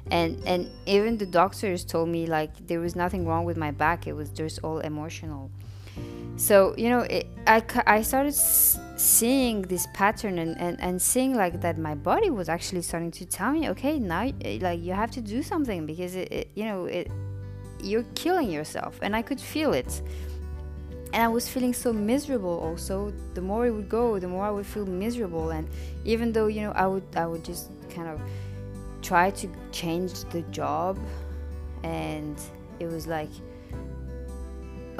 and 0.10 0.42
and 0.46 0.70
even 0.86 1.18
the 1.18 1.25
doctors 1.25 1.86
told 1.86 2.10
me 2.10 2.25
like 2.25 2.68
there 2.68 2.80
was 2.80 2.96
nothing 2.96 3.25
wrong 3.28 3.46
with 3.46 3.58
my 3.58 3.72
back 3.72 4.08
it 4.08 4.13
was 4.13 4.30
just 4.30 4.60
all 4.63 4.80
emotional 4.80 5.50
so 6.36 6.74
you 6.78 6.90
know 6.90 7.02
it, 7.02 7.28
I, 7.48 7.64
I 7.86 8.02
started 8.02 8.34
seeing 8.34 9.64
this 9.64 9.88
pattern 9.94 10.38
and, 10.40 10.60
and, 10.60 10.80
and 10.80 11.02
seeing 11.02 11.36
like 11.36 11.62
that 11.62 11.78
my 11.78 11.96
body 11.96 12.30
was 12.30 12.50
actually 12.50 12.82
starting 12.84 13.12
to 13.12 13.26
tell 13.26 13.52
me 13.52 13.70
okay 13.70 14.00
now 14.00 14.32
eh, 14.42 14.60
like 14.62 14.82
you 14.82 14.94
have 14.94 15.12
to 15.12 15.22
do 15.22 15.42
something 15.42 15.86
because 15.86 16.16
it, 16.16 16.32
it 16.32 16.52
you 16.56 16.66
know 16.66 16.86
it 16.86 17.12
you're 17.84 18.06
killing 18.16 18.50
yourself. 18.50 19.00
And 19.02 19.16
i 19.16 19.22
could 19.22 19.40
feel 19.40 19.74
it. 19.74 20.02
And 21.14 21.22
I 21.24 21.28
was 21.28 21.50
feeling 21.50 21.74
so 21.74 21.92
miserable 21.92 22.60
also. 22.60 23.12
The 23.34 23.42
more 23.42 23.66
it 23.66 23.72
would 23.72 23.90
go 23.90 24.18
the 24.20 24.28
more 24.28 24.46
I 24.46 24.52
would 24.52 24.66
feel 24.66 24.86
miserable. 24.86 25.50
And 25.50 25.68
even 26.06 26.32
though 26.32 26.48
you 26.48 26.62
know 26.62 26.72
I 26.72 26.88
would 26.88 27.04
I 27.16 27.28
would 27.28 27.44
just 27.44 27.70
kind 27.90 28.08
of 28.08 28.22
try 29.02 29.32
to 29.32 29.50
change 29.72 30.14
the 30.26 30.42
job 30.44 30.98
and 31.84 32.40
it 32.80 32.86
was 32.86 33.08
like 33.08 33.30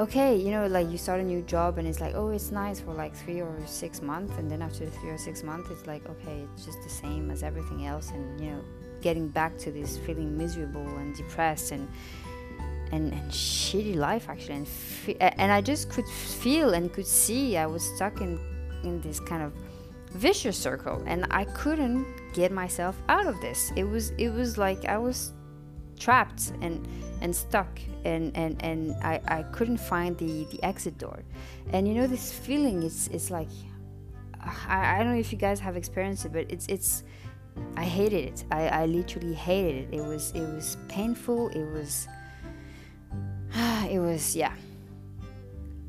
okay 0.00 0.34
you 0.36 0.50
know 0.50 0.66
like 0.66 0.90
you 0.90 0.96
start 0.96 1.20
a 1.20 1.24
new 1.24 1.42
job 1.42 1.78
and 1.78 1.86
it's 1.86 2.00
like 2.00 2.14
oh 2.14 2.28
it's 2.30 2.50
nice 2.50 2.80
for 2.80 2.94
like 2.94 3.14
three 3.14 3.40
or 3.40 3.54
six 3.66 4.00
months 4.00 4.32
and 4.38 4.50
then 4.50 4.62
after 4.62 4.86
three 4.86 5.10
or 5.10 5.18
six 5.18 5.42
months 5.42 5.70
it's 5.70 5.86
like 5.86 6.04
okay 6.08 6.44
it's 6.54 6.64
just 6.64 6.82
the 6.82 6.88
same 6.88 7.30
as 7.30 7.42
everything 7.42 7.86
else 7.86 8.10
and 8.10 8.40
you 8.40 8.50
know 8.50 8.64
getting 9.02 9.28
back 9.28 9.58
to 9.58 9.70
this 9.70 9.98
feeling 9.98 10.36
miserable 10.36 10.86
and 10.98 11.14
depressed 11.14 11.72
and 11.72 11.88
and, 12.92 13.12
and 13.12 13.30
shitty 13.30 13.96
life 13.96 14.28
actually 14.28 14.54
and 14.54 14.68
fe- 14.68 15.16
and 15.18 15.50
I 15.50 15.60
just 15.60 15.90
could 15.90 16.06
feel 16.06 16.74
and 16.74 16.92
could 16.92 17.06
see 17.06 17.56
I 17.56 17.66
was 17.66 17.82
stuck 17.96 18.20
in 18.20 18.38
in 18.84 19.00
this 19.00 19.18
kind 19.18 19.42
of 19.42 19.52
vicious 20.12 20.58
circle 20.58 21.02
and 21.06 21.26
I 21.30 21.44
couldn't 21.44 22.06
get 22.34 22.52
myself 22.52 22.96
out 23.08 23.26
of 23.26 23.40
this. 23.40 23.72
It 23.76 23.84
was 23.84 24.10
it 24.18 24.28
was 24.28 24.58
like 24.58 24.84
I 24.84 24.98
was 24.98 25.32
trapped 25.98 26.52
and 26.60 26.86
and 27.22 27.34
stuck 27.34 27.80
and 28.04 28.36
and 28.36 28.62
and 28.62 28.94
I, 29.02 29.20
I 29.28 29.42
couldn't 29.44 29.78
find 29.78 30.16
the 30.18 30.44
the 30.50 30.62
exit 30.62 30.98
door 30.98 31.22
and 31.72 31.88
you 31.88 31.94
know 31.94 32.06
this 32.06 32.32
feeling 32.32 32.82
it's 32.82 33.08
it's 33.08 33.30
like 33.30 33.48
I, 34.68 34.96
I 34.96 34.98
don't 34.98 35.12
know 35.12 35.20
if 35.20 35.32
you 35.32 35.38
guys 35.38 35.60
have 35.60 35.76
experienced 35.76 36.24
it 36.26 36.32
but 36.32 36.50
it's 36.50 36.66
it's 36.66 37.04
I 37.76 37.84
hated 37.84 38.24
it 38.24 38.44
I, 38.50 38.68
I 38.68 38.86
literally 38.86 39.34
hated 39.34 39.76
it 39.84 39.96
it 39.98 40.04
was 40.04 40.32
it 40.32 40.40
was 40.40 40.76
painful 40.88 41.48
it 41.50 41.64
was 41.72 42.08
it 43.90 43.98
was 43.98 44.34
yeah. 44.34 44.54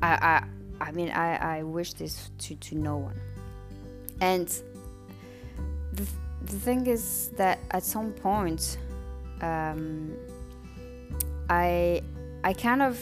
I 0.02 0.42
I 0.80 0.86
I 0.88 0.92
mean 0.92 1.10
I 1.10 1.58
I 1.58 1.62
wish 1.62 1.94
this 1.94 2.30
to 2.38 2.54
to 2.56 2.74
no 2.74 2.96
one. 2.96 3.18
And 4.20 4.48
the 5.92 6.06
the 6.42 6.58
thing 6.58 6.86
is 6.86 7.30
that 7.36 7.58
at 7.70 7.82
some 7.82 8.12
point, 8.12 8.78
um, 9.40 10.14
I 11.48 12.02
I 12.42 12.52
kind 12.52 12.82
of 12.82 12.98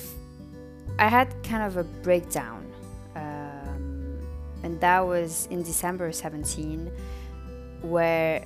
I 0.99 1.09
had 1.09 1.43
kind 1.43 1.63
of 1.63 1.77
a 1.77 1.85
breakdown, 1.85 2.67
um, 3.17 4.19
and 4.63 4.81
that 4.81 5.01
was 5.01 5.49
in 5.51 5.63
December 5.63 6.13
17, 6.13 6.91
where 7.83 8.45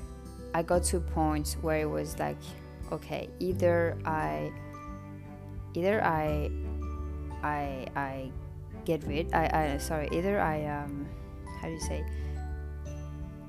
I 0.54 0.62
got 0.62 0.84
to 0.84 0.98
a 0.98 1.00
point 1.00 1.56
where 1.60 1.80
it 1.80 1.90
was 1.90 2.18
like, 2.18 2.38
okay, 2.92 3.28
either 3.40 3.96
I 4.04 4.52
either 5.74 6.02
I 6.02 6.50
I 7.42 7.86
I 7.94 8.30
get 8.84 9.04
rid 9.04 9.34
I, 9.34 9.74
I 9.74 9.78
sorry 9.78 10.08
either 10.12 10.40
I 10.40 10.64
um 10.64 11.06
how 11.60 11.68
do 11.68 11.74
you 11.74 11.80
say 11.80 12.04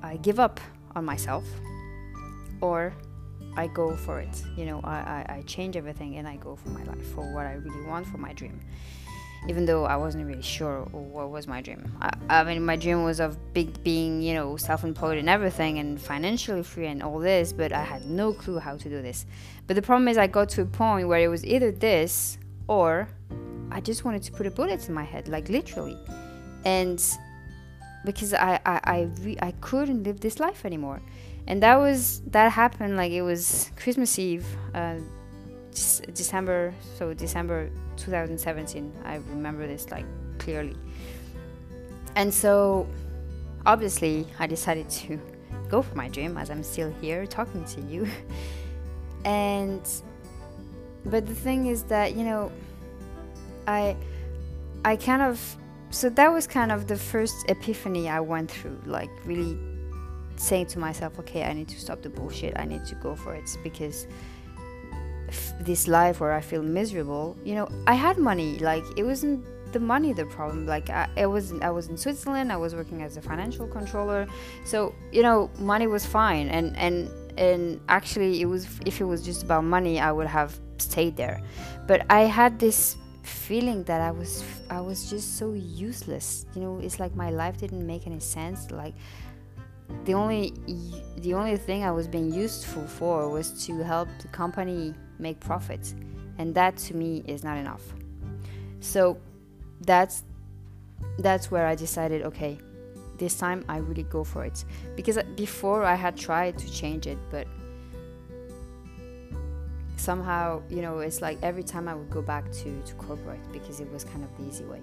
I 0.02 0.18
give 0.18 0.40
up 0.40 0.60
on 0.96 1.06
myself 1.06 1.46
or 2.60 2.94
I 3.58 3.68
go 3.68 3.96
for 3.96 4.20
it 4.20 4.44
you 4.56 4.66
know 4.66 4.80
I, 4.84 4.98
I, 4.98 5.26
I 5.38 5.42
change 5.46 5.76
everything 5.76 6.18
and 6.18 6.28
I 6.28 6.38
go 6.38 6.56
for 6.56 6.70
my 6.70 6.84
life 6.84 7.06
for 7.14 7.34
what 7.34 7.46
I 7.46 7.54
really 7.54 7.86
want 7.86 8.08
for 8.08 8.18
my 8.18 8.34
dream 8.34 8.62
even 9.48 9.66
though 9.66 9.86
I 9.86 9.96
wasn't 9.96 10.26
really 10.26 10.42
sure 10.42 10.82
what 10.92 11.30
was 11.30 11.48
my 11.48 11.62
dream. 11.62 11.92
I, 12.02 12.12
I, 12.30 12.44
mean, 12.44 12.66
my 12.66 12.76
dream 12.76 13.04
was 13.04 13.20
of 13.20 13.38
big 13.54 13.82
being, 13.84 14.22
you 14.22 14.34
know, 14.34 14.58
self-employed 14.58 15.18
and 15.18 15.30
everything, 15.30 15.80
and 15.80 16.00
financially 16.00 16.64
free 16.64 16.88
and 16.88 17.02
all 17.02 17.20
this. 17.20 17.54
But 17.54 17.72
I 17.72 17.84
had 17.84 18.06
no 18.10 18.34
clue 18.34 18.60
how 18.60 18.76
to 18.76 18.90
do 18.90 19.02
this. 19.02 19.26
But 19.66 19.76
the 19.76 19.82
problem 19.82 20.08
is, 20.08 20.18
I 20.18 20.28
got 20.28 20.50
to 20.50 20.62
a 20.64 20.66
point 20.66 21.08
where 21.08 21.20
it 21.20 21.30
was 21.30 21.46
either 21.46 21.72
this 21.72 22.38
or 22.68 23.08
I 23.72 23.80
just 23.80 24.04
wanted 24.04 24.24
to 24.24 24.32
put 24.32 24.46
a 24.46 24.52
bullet 24.52 24.88
in 24.90 24.94
my 24.94 25.04
head, 25.04 25.28
like 25.28 25.50
literally, 25.50 25.98
and 26.66 27.02
because 28.06 28.34
I 28.34 28.60
I 28.66 28.80
I, 28.84 29.10
re- 29.22 29.38
I 29.42 29.52
couldn't 29.62 30.04
live 30.04 30.20
this 30.20 30.40
life 30.40 30.66
anymore, 30.66 31.02
and 31.48 31.64
that 31.64 31.78
was 31.78 32.22
that 32.28 32.52
happened 32.52 32.98
like 32.98 33.12
it 33.12 33.22
was 33.22 33.72
Christmas 33.76 34.20
Eve. 34.20 34.46
Uh, 34.74 34.98
December, 36.14 36.74
so 36.98 37.14
December 37.14 37.70
2017. 37.98 38.92
I 39.06 39.16
remember 39.30 39.68
this 39.68 39.92
like 39.92 40.06
clearly. 40.40 40.76
And 42.16 42.34
so 42.34 42.88
obviously 43.66 44.28
I 44.40 44.48
decided 44.48 44.90
to 44.90 45.20
go 45.70 45.82
for 45.82 45.96
my 45.96 46.08
dream 46.08 46.38
as 46.38 46.50
I'm 46.50 46.64
still 46.64 46.92
here 47.02 47.26
talking 47.28 47.64
to 47.66 47.82
you. 47.82 48.08
and 49.26 49.82
but 51.06 51.26
the 51.28 51.36
thing 51.36 51.68
is 51.68 51.84
that, 51.84 52.16
you 52.16 52.24
know, 52.24 52.52
I 53.68 53.96
I 54.84 54.96
kind 54.96 55.22
of 55.22 55.58
so 55.90 56.10
that 56.10 56.34
was 56.34 56.48
kind 56.48 56.72
of 56.72 56.88
the 56.88 56.98
first 56.98 57.50
epiphany 57.50 58.10
I 58.10 58.20
went 58.20 58.52
through, 58.52 58.82
like 58.86 59.10
really 59.26 59.58
saying 60.38 60.68
to 60.68 60.80
myself, 60.80 61.20
okay, 61.20 61.44
I 61.44 61.54
need 61.54 61.68
to 61.70 61.80
stop 61.80 62.02
the 62.02 62.10
bullshit. 62.10 62.58
I 62.58 62.66
need 62.66 62.86
to 62.86 62.96
go 62.96 63.16
for 63.16 63.36
it 63.36 63.50
because 63.64 64.08
this 65.60 65.88
life 65.88 66.20
where 66.20 66.32
I 66.32 66.42
feel 66.42 66.64
miserable, 66.64 67.38
you 67.44 67.56
know, 67.56 67.68
I 67.86 67.94
had 67.94 68.18
money. 68.18 68.60
Like 68.60 68.84
it 68.96 69.04
wasn't 69.04 69.46
the 69.74 69.80
money 69.80 70.14
the 70.14 70.26
problem. 70.26 70.66
Like 70.66 70.90
I, 70.90 71.10
it 71.16 71.26
was 71.26 71.54
I 71.62 71.70
was 71.70 71.88
in 71.88 71.98
Switzerland. 71.98 72.52
I 72.52 72.58
was 72.58 72.76
working 72.76 73.02
as 73.02 73.18
a 73.18 73.22
financial 73.22 73.68
controller, 73.68 74.28
so 74.64 74.94
you 75.12 75.24
know, 75.24 75.50
money 75.60 75.88
was 75.88 76.06
fine. 76.06 76.50
And 76.50 76.76
and 76.78 77.10
and 77.38 77.80
actually, 77.90 78.42
it 78.42 78.46
was 78.46 78.68
if 78.86 79.02
it 79.02 79.06
was 79.06 79.24
just 79.24 79.44
about 79.44 79.64
money, 79.64 80.00
I 80.00 80.12
would 80.12 80.28
have 80.28 80.58
stayed 80.78 81.18
there. 81.18 81.42
But 81.88 82.06
I 82.10 82.22
had 82.22 82.60
this 82.60 82.98
feeling 83.24 83.84
that 83.84 84.02
I 84.02 84.12
was 84.12 84.44
I 84.70 84.82
was 84.82 85.10
just 85.10 85.38
so 85.38 85.54
useless. 85.54 86.46
You 86.56 86.62
know, 86.62 86.80
it's 86.80 87.00
like 87.00 87.16
my 87.16 87.30
life 87.30 87.58
didn't 87.58 87.86
make 87.86 88.08
any 88.08 88.20
sense. 88.20 88.72
Like 88.72 88.94
the 90.06 90.14
only 90.14 90.54
the 91.18 91.34
only 91.34 91.58
thing 91.58 91.84
I 91.84 91.92
was 91.92 92.08
being 92.08 92.32
useful 92.32 92.86
for 92.88 93.30
was 93.30 93.66
to 93.66 93.84
help 93.84 94.08
the 94.22 94.28
company 94.30 94.94
make 95.20 95.40
profits, 95.40 95.96
and 96.38 96.54
that 96.56 96.78
to 96.78 96.96
me 96.96 97.24
is 97.28 97.44
not 97.44 97.58
enough. 97.58 97.84
So 98.80 99.18
that's 99.82 100.24
that's 101.20 101.52
where 101.52 101.66
I 101.66 101.76
decided, 101.76 102.24
okay, 102.24 102.58
this 103.18 103.38
time 103.38 103.66
I 103.68 103.78
really 103.78 104.04
go 104.04 104.24
for 104.24 104.46
it 104.46 104.64
because 104.96 105.18
uh, 105.18 105.24
before 105.36 105.84
I 105.84 105.96
had 105.96 106.16
tried 106.16 106.58
to 106.60 106.72
change 106.72 107.08
it, 107.08 107.18
but 107.32 107.48
somehow 109.96 110.62
you 110.70 110.82
know 110.82 111.00
it's 111.00 111.22
like 111.22 111.38
every 111.42 111.64
time 111.64 111.88
I 111.88 111.96
would 111.96 112.10
go 112.10 112.22
back 112.22 112.52
to 112.52 112.82
to 112.82 112.94
corporate 112.96 113.52
because 113.52 113.80
it 113.80 113.92
was 113.92 114.04
kind 114.04 114.24
of 114.24 114.30
the 114.38 114.48
easy 114.48 114.66
way, 114.66 114.82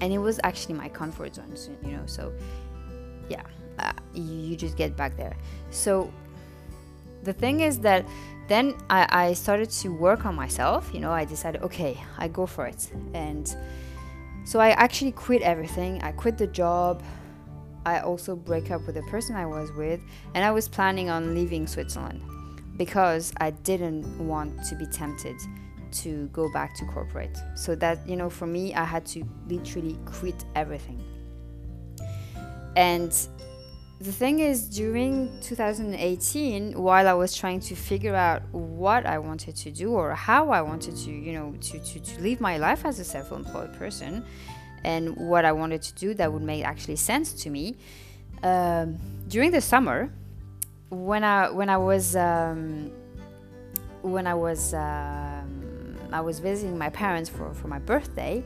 and 0.00 0.12
it 0.12 0.18
was 0.18 0.40
actually 0.42 0.74
my 0.74 0.88
comfort 0.88 1.34
zone, 1.34 1.54
you 1.82 1.92
know. 1.92 2.06
So 2.06 2.32
yeah 3.28 3.42
uh, 3.78 3.92
you 4.14 4.56
just 4.56 4.76
get 4.76 4.96
back 4.96 5.16
there. 5.16 5.36
So 5.70 6.12
the 7.22 7.32
thing 7.32 7.60
is 7.60 7.80
that 7.80 8.06
then 8.48 8.74
I, 8.88 9.06
I 9.10 9.32
started 9.32 9.70
to 9.70 9.88
work 9.88 10.24
on 10.24 10.34
myself. 10.34 10.90
You 10.94 11.00
know, 11.00 11.10
I 11.12 11.24
decided, 11.24 11.62
okay, 11.62 11.98
I 12.18 12.28
go 12.28 12.46
for 12.46 12.66
it. 12.66 12.90
And 13.12 13.54
so 14.44 14.60
I 14.60 14.70
actually 14.70 15.12
quit 15.12 15.42
everything. 15.42 16.00
I 16.02 16.12
quit 16.12 16.38
the 16.38 16.46
job. 16.46 17.02
I 17.84 18.00
also 18.00 18.34
break 18.34 18.70
up 18.70 18.84
with 18.86 18.96
the 18.96 19.02
person 19.02 19.36
I 19.36 19.46
was 19.46 19.70
with, 19.72 20.00
and 20.34 20.44
I 20.44 20.50
was 20.50 20.68
planning 20.68 21.08
on 21.08 21.36
leaving 21.36 21.68
Switzerland 21.68 22.20
because 22.76 23.32
I 23.38 23.50
didn't 23.50 24.04
want 24.18 24.64
to 24.64 24.74
be 24.74 24.86
tempted 24.86 25.36
to 25.92 26.26
go 26.32 26.52
back 26.52 26.74
to 26.76 26.84
corporate. 26.86 27.38
So 27.54 27.76
that, 27.76 28.06
you 28.06 28.16
know, 28.16 28.28
for 28.28 28.46
me, 28.46 28.74
I 28.74 28.84
had 28.84 29.06
to 29.06 29.24
literally 29.48 29.96
quit 30.04 30.44
everything. 30.56 31.02
And 32.76 33.16
the 33.98 34.12
thing 34.12 34.40
is, 34.40 34.68
during 34.68 35.30
2018, 35.40 36.74
while 36.80 37.08
I 37.08 37.14
was 37.14 37.34
trying 37.34 37.60
to 37.60 37.74
figure 37.74 38.14
out 38.14 38.42
what 38.52 39.06
I 39.06 39.18
wanted 39.18 39.56
to 39.56 39.70
do 39.70 39.92
or 39.92 40.14
how 40.14 40.50
I 40.50 40.60
wanted 40.60 40.96
to, 40.96 41.10
you 41.10 41.32
know, 41.32 41.54
to, 41.58 41.78
to, 41.78 42.00
to 42.00 42.20
live 42.20 42.38
my 42.38 42.58
life 42.58 42.84
as 42.84 42.98
a 42.98 43.04
self 43.04 43.32
employed 43.32 43.72
person 43.74 44.22
and 44.84 45.16
what 45.16 45.46
I 45.46 45.52
wanted 45.52 45.80
to 45.82 45.94
do 45.94 46.12
that 46.14 46.30
would 46.30 46.42
make 46.42 46.62
actually 46.62 46.96
sense 46.96 47.32
to 47.44 47.50
me, 47.50 47.76
um, 48.42 48.98
during 49.28 49.50
the 49.50 49.62
summer, 49.62 50.12
when 50.90 51.24
I, 51.24 51.50
when 51.50 51.70
I 51.70 51.78
was, 51.78 52.14
um, 52.16 52.92
when 54.02 54.26
I 54.26 54.34
was, 54.34 54.74
um, 54.74 55.96
I 56.12 56.20
was 56.20 56.38
visiting 56.38 56.76
my 56.76 56.90
parents 56.90 57.30
for, 57.30 57.54
for 57.54 57.68
my 57.68 57.78
birthday, 57.78 58.44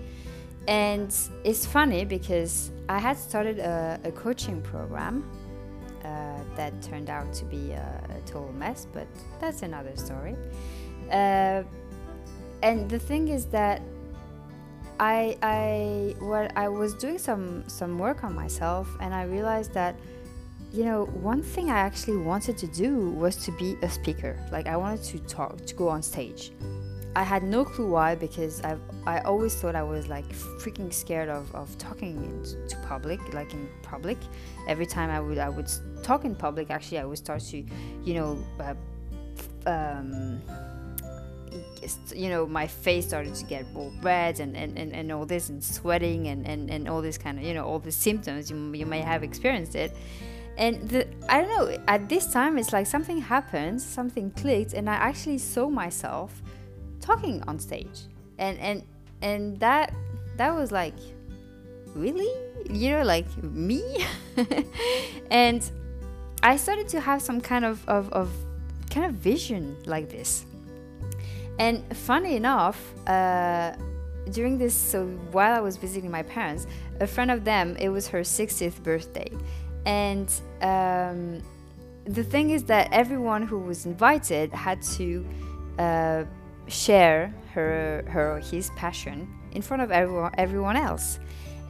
and 0.68 1.14
it's 1.42 1.66
funny 1.66 2.04
because 2.04 2.70
I 2.88 3.00
had 3.00 3.18
started 3.18 3.58
a, 3.58 4.00
a 4.04 4.12
coaching 4.12 4.62
program 4.62 5.28
uh, 6.04 6.38
that 6.56 6.80
turned 6.82 7.10
out 7.10 7.32
to 7.34 7.44
be 7.44 7.72
a, 7.72 8.02
a, 8.08 8.20
total 8.26 8.52
mess, 8.52 8.86
but 8.92 9.06
that's 9.40 9.62
another 9.62 9.94
story. 9.96 10.36
Uh, 11.10 11.62
and 12.62 12.88
the 12.88 12.98
thing 12.98 13.28
is 13.28 13.46
that 13.46 13.82
I, 14.98 15.36
I, 15.42 16.14
what 16.18 16.56
I 16.56 16.68
was 16.68 16.94
doing 16.94 17.18
some 17.18 17.64
some 17.68 17.98
work 17.98 18.22
on 18.22 18.34
myself, 18.34 18.88
and 19.00 19.14
I 19.14 19.24
realized 19.24 19.72
that, 19.74 19.96
you 20.72 20.84
know, 20.84 21.06
one 21.06 21.42
thing 21.42 21.70
I 21.70 21.78
actually 21.78 22.18
wanted 22.18 22.58
to 22.58 22.66
do 22.66 23.10
was 23.10 23.36
to 23.44 23.52
be 23.52 23.76
a 23.82 23.88
speaker. 23.88 24.38
Like 24.52 24.66
I 24.66 24.76
wanted 24.76 25.02
to 25.04 25.18
talk, 25.20 25.64
to 25.64 25.74
go 25.74 25.88
on 25.88 26.02
stage. 26.02 26.52
I 27.16 27.24
had 27.24 27.42
no 27.42 27.64
clue 27.64 27.90
why 27.90 28.14
because 28.14 28.62
I 28.62 28.76
I 29.06 29.20
always 29.20 29.54
thought 29.54 29.74
I 29.74 29.82
was 29.82 30.06
like 30.06 30.28
freaking 30.32 30.92
scared 30.92 31.28
of, 31.28 31.52
of 31.54 31.76
talking 31.78 32.16
in, 32.24 32.68
to 32.68 32.76
public 32.86 33.20
like 33.32 33.52
in 33.52 33.68
public 33.82 34.18
every 34.68 34.86
time 34.86 35.10
I 35.10 35.18
would 35.18 35.38
I 35.38 35.48
would 35.48 35.68
talk 36.02 36.24
in 36.24 36.34
public 36.34 36.70
actually 36.70 36.98
I 36.98 37.04
would 37.04 37.18
start 37.18 37.40
to 37.42 37.64
you 38.04 38.14
know 38.14 38.38
uh, 38.58 38.74
um, 39.66 40.40
you 42.14 42.28
know 42.28 42.46
my 42.46 42.66
face 42.66 43.06
started 43.08 43.34
to 43.34 43.44
get 43.44 43.66
all 43.74 43.92
red 44.02 44.40
and, 44.40 44.56
and, 44.56 44.78
and, 44.78 44.92
and 44.92 45.10
all 45.12 45.26
this 45.26 45.48
and 45.48 45.62
sweating 45.62 46.28
and, 46.28 46.46
and, 46.46 46.70
and 46.70 46.88
all 46.88 47.02
this 47.02 47.18
kind 47.18 47.38
of 47.38 47.44
you 47.44 47.54
know 47.54 47.64
all 47.64 47.78
the 47.78 47.92
symptoms 47.92 48.50
you, 48.50 48.72
you 48.74 48.86
may 48.86 49.00
have 49.00 49.22
experienced 49.22 49.74
it. 49.74 49.96
And 50.58 50.88
the, 50.90 51.06
i 51.28 51.40
don't 51.40 51.48
know 51.48 51.78
at 51.88 52.08
this 52.08 52.26
time 52.30 52.58
it's 52.58 52.72
like 52.72 52.86
something 52.86 53.18
happened 53.18 53.80
something 53.80 54.30
clicked 54.32 54.74
and 54.74 54.90
i 54.90 54.94
actually 54.94 55.38
saw 55.38 55.70
myself 55.70 56.42
talking 57.00 57.42
on 57.46 57.58
stage. 57.58 58.06
And 58.38 58.58
and 58.58 58.82
and 59.22 59.60
that 59.60 59.92
that 60.36 60.54
was 60.54 60.72
like 60.72 60.94
really? 61.94 62.30
You 62.70 62.90
know 62.90 63.02
like 63.02 63.26
me? 63.42 63.82
And 65.30 65.68
i 66.42 66.56
started 66.56 66.88
to 66.88 67.00
have 67.00 67.20
some 67.20 67.40
kind 67.40 67.64
of, 67.64 67.86
of, 67.88 68.12
of 68.12 68.30
kind 68.90 69.06
of 69.06 69.14
vision 69.14 69.76
like 69.86 70.08
this. 70.08 70.44
And 71.58 71.84
funny 71.96 72.36
enough 72.36 72.78
uh, 73.06 73.74
during 74.30 74.58
this 74.58 74.74
so 74.74 75.06
while 75.32 75.54
i 75.54 75.60
was 75.60 75.76
visiting 75.76 76.10
my 76.10 76.22
parents 76.22 76.66
a 77.00 77.06
friend 77.06 77.30
of 77.30 77.44
them 77.44 77.76
it 77.76 77.88
was 77.88 78.08
her 78.08 78.20
60th 78.20 78.82
birthday. 78.82 79.30
And 79.86 80.30
um, 80.60 81.42
the 82.04 82.22
thing 82.22 82.50
is 82.50 82.64
that 82.64 82.88
everyone 82.92 83.42
who 83.42 83.58
was 83.58 83.86
invited 83.86 84.52
had 84.52 84.82
to 84.98 85.26
uh, 85.78 86.24
share 86.68 87.34
her 87.54 88.04
her 88.08 88.38
his 88.40 88.70
passion 88.76 89.28
in 89.52 89.62
front 89.62 89.82
of 89.82 89.90
everyone 89.90 90.32
everyone 90.38 90.76
else 90.76 91.18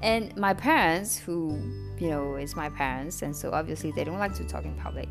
and 0.03 0.37
my 0.37 0.55
parents 0.55 1.19
who 1.19 1.59
you 1.99 2.09
know 2.09 2.37
is 2.37 2.57
my 2.57 2.69
parents 2.71 3.23
and 3.23 3.35
so 3.35 3.53
obviously 3.53 3.93
they 3.93 4.05
don't 4.05 4.19
like 4.19 4.35
to 4.35 4.45
talk 4.45 4.65
in 4.65 4.75
public. 4.75 5.09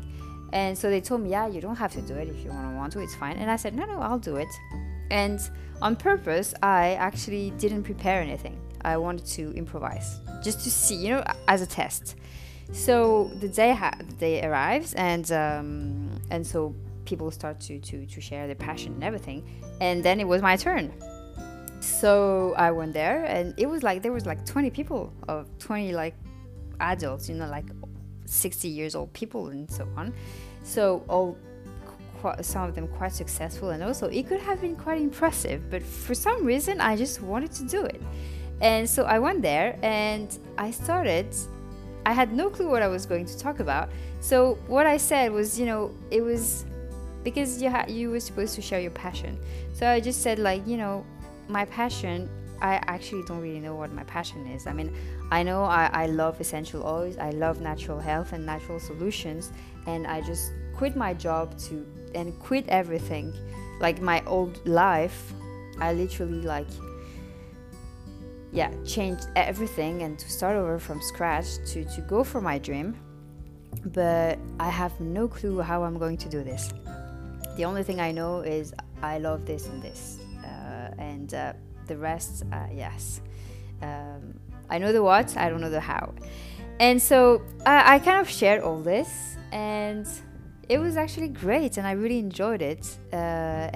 And 0.52 0.76
so 0.76 0.90
they 0.90 1.00
told 1.00 1.20
me 1.20 1.30
yeah 1.30 1.46
you 1.46 1.60
don't 1.60 1.76
have 1.76 1.92
to 1.92 2.02
do 2.02 2.14
it 2.14 2.28
if 2.28 2.44
you 2.44 2.50
want 2.50 2.70
to 2.70 2.76
want 2.76 2.92
to 2.94 3.00
it's 3.00 3.14
fine. 3.14 3.36
And 3.36 3.50
i 3.50 3.56
said 3.56 3.74
no 3.74 3.84
no 3.84 4.00
i'll 4.00 4.18
do 4.18 4.36
it. 4.36 4.48
And 5.10 5.40
on 5.82 5.96
purpose 5.96 6.54
i 6.62 6.94
actually 6.94 7.50
didn't 7.58 7.84
prepare 7.84 8.20
anything. 8.20 8.58
I 8.82 8.96
wanted 8.96 9.26
to 9.26 9.52
improvise 9.52 10.20
just 10.42 10.60
to 10.64 10.70
see 10.70 10.96
you 10.96 11.10
know 11.10 11.24
as 11.48 11.62
a 11.62 11.66
test. 11.66 12.16
So 12.72 13.30
the 13.40 13.48
day 13.48 13.72
ha- 13.72 13.98
the 13.98 14.14
day 14.14 14.44
arrives 14.44 14.94
and 14.94 15.30
um, 15.32 16.10
and 16.30 16.46
so 16.46 16.74
people 17.10 17.30
start 17.32 17.58
to, 17.60 17.80
to, 17.80 18.06
to 18.06 18.20
share 18.20 18.46
their 18.46 18.54
passion 18.54 18.92
and 18.94 19.02
everything. 19.02 19.42
And 19.80 20.02
then 20.02 20.20
it 20.20 20.28
was 20.28 20.42
my 20.42 20.56
turn. 20.56 20.92
So 21.80 22.54
I 22.56 22.70
went 22.70 22.92
there 22.92 23.24
and 23.24 23.54
it 23.56 23.66
was 23.66 23.82
like 23.82 24.02
there 24.02 24.12
was 24.12 24.26
like 24.26 24.44
20 24.44 24.70
people 24.70 25.12
of 25.28 25.46
20 25.58 25.92
like 25.92 26.14
adults, 26.78 27.28
you 27.28 27.34
know, 27.34 27.48
like 27.48 27.66
60 28.26 28.68
years 28.68 28.94
old 28.94 29.12
people 29.12 29.48
and 29.48 29.70
so 29.70 29.88
on. 29.96 30.12
So 30.62 31.02
all 31.08 31.36
some 32.42 32.68
of 32.68 32.74
them 32.74 32.86
quite 32.86 33.12
successful 33.12 33.70
and 33.70 33.82
also 33.82 34.06
it 34.08 34.28
could 34.28 34.40
have 34.40 34.60
been 34.60 34.76
quite 34.76 35.00
impressive, 35.00 35.70
but 35.70 35.82
for 35.82 36.14
some 36.14 36.44
reason 36.44 36.78
I 36.80 36.94
just 36.96 37.22
wanted 37.22 37.52
to 37.52 37.64
do 37.64 37.84
it. 37.84 38.00
And 38.60 38.88
so 38.88 39.04
I 39.04 39.18
went 39.18 39.40
there 39.40 39.78
and 39.82 40.38
I 40.58 40.70
started 40.70 41.34
I 42.04 42.12
had 42.12 42.32
no 42.32 42.50
clue 42.50 42.68
what 42.68 42.82
I 42.82 42.88
was 42.88 43.06
going 43.06 43.26
to 43.26 43.38
talk 43.38 43.60
about. 43.60 43.90
So 44.20 44.54
what 44.66 44.86
I 44.86 44.96
said 44.96 45.32
was, 45.32 45.60
you 45.60 45.66
know, 45.66 45.94
it 46.10 46.22
was 46.22 46.64
because 47.24 47.60
you 47.62 47.70
ha- 47.70 47.84
you 47.88 48.10
were 48.10 48.20
supposed 48.20 48.54
to 48.54 48.62
share 48.62 48.80
your 48.80 48.90
passion. 48.90 49.38
So 49.72 49.86
I 49.86 50.00
just 50.00 50.22
said 50.22 50.38
like 50.38 50.66
you 50.66 50.76
know 50.76 51.04
my 51.50 51.64
passion. 51.66 52.28
I 52.62 52.74
actually 52.86 53.22
don't 53.24 53.40
really 53.40 53.60
know 53.60 53.74
what 53.74 53.92
my 53.92 54.04
passion 54.04 54.46
is. 54.46 54.66
I 54.66 54.72
mean, 54.72 54.94
I 55.30 55.42
know 55.42 55.62
I, 55.64 55.90
I 55.92 56.06
love 56.06 56.40
essential 56.40 56.86
oils, 56.86 57.16
I 57.16 57.30
love 57.30 57.60
natural 57.60 57.98
health 57.98 58.32
and 58.32 58.44
natural 58.44 58.78
solutions, 58.78 59.50
and 59.86 60.06
I 60.06 60.20
just 60.20 60.52
quit 60.74 60.94
my 60.96 61.14
job 61.14 61.58
to 61.68 61.86
and 62.14 62.38
quit 62.38 62.66
everything, 62.68 63.32
like 63.80 64.02
my 64.02 64.22
old 64.26 64.66
life. 64.66 65.32
I 65.80 65.94
literally 65.94 66.42
like 66.42 66.68
yeah 68.52 68.70
changed 68.84 69.26
everything 69.36 70.02
and 70.02 70.18
to 70.18 70.28
start 70.28 70.56
over 70.56 70.78
from 70.78 71.00
scratch 71.00 71.56
to 71.66 71.84
to 71.84 72.00
go 72.08 72.24
for 72.24 72.40
my 72.40 72.58
dream 72.58 72.96
but 73.94 74.40
i 74.58 74.68
have 74.68 74.98
no 74.98 75.28
clue 75.28 75.60
how 75.60 75.84
i'm 75.84 75.96
going 75.96 76.16
to 76.16 76.28
do 76.28 76.42
this 76.42 76.72
the 77.56 77.64
only 77.64 77.82
thing 77.82 78.00
I 78.00 78.12
know 78.12 78.40
is 78.40 78.72
I 79.02 79.18
love 79.18 79.44
this 79.44 79.66
and 79.66 79.82
this, 79.82 80.19
and 81.20 81.34
uh, 81.34 81.52
the 81.86 81.96
rest, 81.96 82.44
uh, 82.52 82.66
yes. 82.72 83.20
Um, 83.82 84.38
I 84.68 84.78
know 84.78 84.92
the 84.92 85.02
what, 85.02 85.36
I 85.36 85.48
don't 85.48 85.60
know 85.60 85.70
the 85.70 85.80
how. 85.80 86.14
And 86.78 87.00
so 87.00 87.42
I 87.66 87.98
kind 87.98 88.20
of 88.20 88.30
shared 88.30 88.62
all 88.62 88.80
this, 88.80 89.36
and 89.52 90.06
it 90.68 90.78
was 90.78 90.96
actually 90.96 91.28
great, 91.28 91.76
and 91.76 91.86
I 91.86 91.92
really 91.92 92.18
enjoyed 92.18 92.62
it. 92.62 92.96
Uh, 93.12 93.16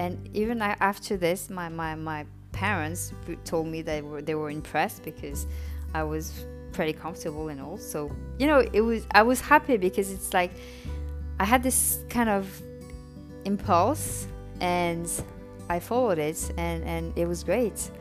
and 0.03 0.27
even 0.33 0.61
after 0.61 1.17
this, 1.17 1.49
my, 1.49 1.69
my, 1.69 1.93
my 1.95 2.25
parents 2.51 3.13
told 3.43 3.67
me 3.67 3.81
they 3.81 4.01
were, 4.01 4.21
they 4.21 4.35
were 4.35 4.49
impressed 4.49 5.03
because 5.03 5.45
I 5.93 6.03
was 6.03 6.45
pretty 6.71 6.93
comfortable 6.93 7.49
and 7.49 7.61
all. 7.61 7.77
So, 7.77 8.09
you 8.39 8.47
know, 8.47 8.59
it 8.73 8.81
was 8.81 9.05
I 9.11 9.23
was 9.23 9.39
happy 9.39 9.77
because 9.77 10.11
it's 10.11 10.33
like 10.33 10.51
I 11.39 11.45
had 11.45 11.63
this 11.63 11.99
kind 12.09 12.29
of 12.29 12.61
impulse 13.45 14.27
and 14.59 15.09
I 15.69 15.79
followed 15.79 16.19
it 16.19 16.51
and, 16.57 16.83
and 16.83 17.17
it 17.17 17.27
was 17.27 17.43
great. 17.43 17.91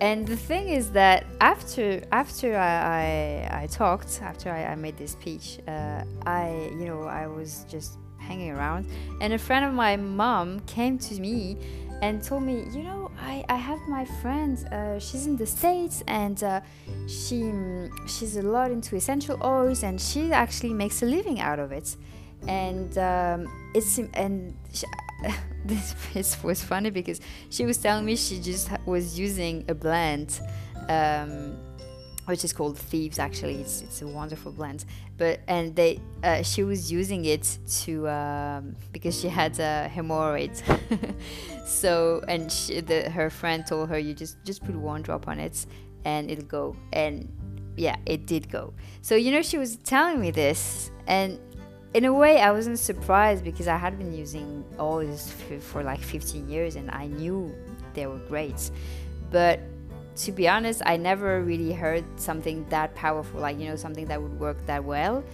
And 0.00 0.26
the 0.26 0.36
thing 0.36 0.70
is 0.70 0.92
that 0.92 1.26
after 1.42 2.02
after 2.10 2.56
I, 2.56 3.50
I, 3.50 3.62
I 3.62 3.66
talked, 3.66 4.20
after 4.22 4.50
I, 4.50 4.64
I 4.64 4.74
made 4.74 4.96
this 4.96 5.12
speech, 5.12 5.58
uh, 5.68 6.04
I 6.24 6.70
you 6.72 6.86
know 6.86 7.02
I 7.02 7.26
was 7.26 7.66
just 7.68 7.98
hanging 8.18 8.50
around, 8.50 8.86
and 9.20 9.34
a 9.34 9.38
friend 9.38 9.62
of 9.62 9.74
my 9.74 9.96
mom 9.96 10.60
came 10.60 10.96
to 10.98 11.20
me 11.20 11.58
and 12.02 12.22
told 12.22 12.42
me, 12.42 12.64
you 12.72 12.82
know, 12.82 13.10
I, 13.20 13.44
I 13.48 13.56
have 13.56 13.78
my 13.88 14.04
friend, 14.22 14.56
uh, 14.72 14.98
she's 14.98 15.26
in 15.26 15.36
the 15.36 15.46
States 15.46 16.02
and 16.06 16.42
uh, 16.42 16.60
she, 17.06 17.52
she's 18.06 18.36
a 18.36 18.42
lot 18.42 18.70
into 18.70 18.96
essential 18.96 19.38
oils 19.44 19.82
and 19.82 20.00
she 20.00 20.32
actually 20.32 20.72
makes 20.72 21.02
a 21.02 21.06
living 21.06 21.40
out 21.40 21.58
of 21.58 21.72
it 21.72 21.96
and 22.48 22.96
um, 22.96 23.70
it's 23.74 23.98
and 24.14 24.56
she, 24.72 24.86
this 26.14 26.42
was 26.42 26.62
funny 26.62 26.90
because 26.90 27.20
she 27.50 27.64
was 27.66 27.76
telling 27.76 28.04
me 28.04 28.16
she 28.16 28.40
just 28.40 28.70
was 28.86 29.18
using 29.18 29.64
a 29.68 29.74
blend 29.74 30.40
um, 30.88 31.56
which 32.26 32.44
is 32.44 32.52
called 32.52 32.78
thieves 32.78 33.18
actually. 33.18 33.56
It's, 33.56 33.82
it's 33.82 34.02
a 34.02 34.06
wonderful 34.06 34.52
blend. 34.52 34.84
But 35.18 35.40
and 35.48 35.74
they 35.74 36.00
uh, 36.22 36.42
she 36.42 36.62
was 36.62 36.90
using 36.90 37.24
it 37.24 37.58
to 37.82 38.08
um, 38.08 38.76
because 38.92 39.18
she 39.18 39.28
had 39.28 39.58
a 39.58 39.90
hemorrhoid. 39.94 40.54
So 41.70 42.20
and 42.26 42.50
she, 42.50 42.80
the, 42.80 43.08
her 43.10 43.30
friend 43.30 43.64
told 43.64 43.90
her 43.90 43.98
you 43.98 44.12
just 44.12 44.44
just 44.44 44.64
put 44.64 44.74
one 44.74 45.02
drop 45.02 45.28
on 45.28 45.38
it 45.38 45.66
and 46.04 46.28
it'll 46.30 46.44
go. 46.44 46.76
And 46.92 47.28
yeah 47.76 47.96
it 48.06 48.26
did 48.26 48.50
go. 48.50 48.74
So 49.02 49.14
you 49.14 49.30
know 49.30 49.42
she 49.42 49.56
was 49.56 49.76
telling 49.76 50.20
me 50.20 50.30
this 50.30 50.90
and 51.06 51.38
in 51.92 52.04
a 52.04 52.12
way, 52.12 52.40
I 52.40 52.52
wasn't 52.52 52.78
surprised 52.78 53.42
because 53.42 53.66
I 53.66 53.76
had 53.76 53.98
been 53.98 54.14
using 54.14 54.64
oils 54.78 55.32
for 55.60 55.82
like 55.82 56.00
15 56.00 56.48
years 56.48 56.76
and 56.76 56.90
I 56.90 57.06
knew 57.06 57.52
they 57.94 58.06
were 58.06 58.18
great. 58.28 58.70
But 59.30 59.60
to 60.16 60.32
be 60.32 60.48
honest, 60.48 60.82
I 60.86 60.96
never 60.96 61.42
really 61.42 61.72
heard 61.72 62.04
something 62.16 62.64
that 62.68 62.94
powerful, 62.94 63.40
like 63.40 63.58
you 63.58 63.66
know, 63.68 63.76
something 63.76 64.06
that 64.06 64.20
would 64.20 64.38
work 64.38 64.64
that 64.66 64.84
well. 64.84 65.24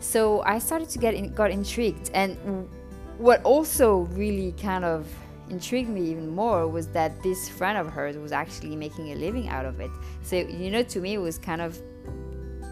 So 0.00 0.42
I 0.42 0.58
started 0.58 0.90
to 0.90 0.98
get 0.98 1.14
in, 1.14 1.32
got 1.32 1.50
intrigued, 1.50 2.10
and 2.12 2.68
what 3.16 3.42
also 3.44 4.00
really 4.12 4.52
kind 4.60 4.84
of 4.84 5.06
intrigued 5.48 5.88
me 5.88 6.02
even 6.02 6.28
more 6.28 6.66
was 6.66 6.88
that 6.88 7.22
this 7.22 7.48
friend 7.48 7.78
of 7.78 7.86
hers 7.92 8.16
was 8.16 8.32
actually 8.32 8.76
making 8.76 9.12
a 9.12 9.14
living 9.14 9.48
out 9.48 9.64
of 9.64 9.80
it. 9.80 9.90
So 10.22 10.36
you 10.36 10.70
know, 10.70 10.82
to 10.82 11.00
me, 11.00 11.14
it 11.14 11.18
was 11.18 11.38
kind 11.38 11.62
of, 11.62 11.80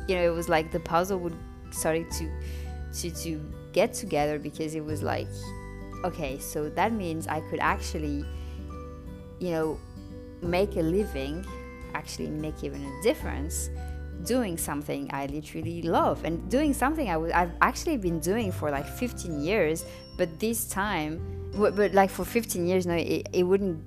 you 0.08 0.16
know, 0.16 0.22
it 0.22 0.34
was 0.34 0.48
like 0.48 0.72
the 0.72 0.80
puzzle 0.80 1.18
would 1.20 1.36
started 1.70 2.10
to 2.10 2.30
to 2.94 3.10
to 3.10 3.40
get 3.72 3.92
together 3.94 4.38
because 4.38 4.74
it 4.74 4.84
was 4.84 5.02
like 5.02 5.28
okay 6.04 6.38
so 6.38 6.68
that 6.68 6.92
means 6.92 7.26
i 7.26 7.40
could 7.48 7.60
actually 7.60 8.24
you 9.38 9.50
know 9.50 9.78
make 10.42 10.76
a 10.76 10.82
living 10.82 11.44
actually 11.94 12.28
make 12.28 12.64
even 12.64 12.84
a 12.84 13.02
difference 13.02 13.70
doing 14.24 14.56
something 14.56 15.10
i 15.12 15.26
literally 15.26 15.82
love. 15.82 16.24
And 16.24 16.48
doing 16.48 16.74
something 16.74 17.08
I 17.08 17.14
w- 17.14 17.32
i've 17.34 17.52
actually 17.60 17.96
been 17.96 18.20
doing 18.20 18.52
for 18.52 18.70
like 18.70 18.86
15 18.86 19.40
years 19.40 19.84
but 20.16 20.38
this 20.38 20.68
time 20.68 21.20
but, 21.54 21.74
but 21.76 21.92
like 21.92 22.10
for 22.10 22.24
15 22.24 22.66
years 22.66 22.86
no 22.86 22.94
it, 22.94 23.28
it 23.32 23.42
wouldn't 23.42 23.82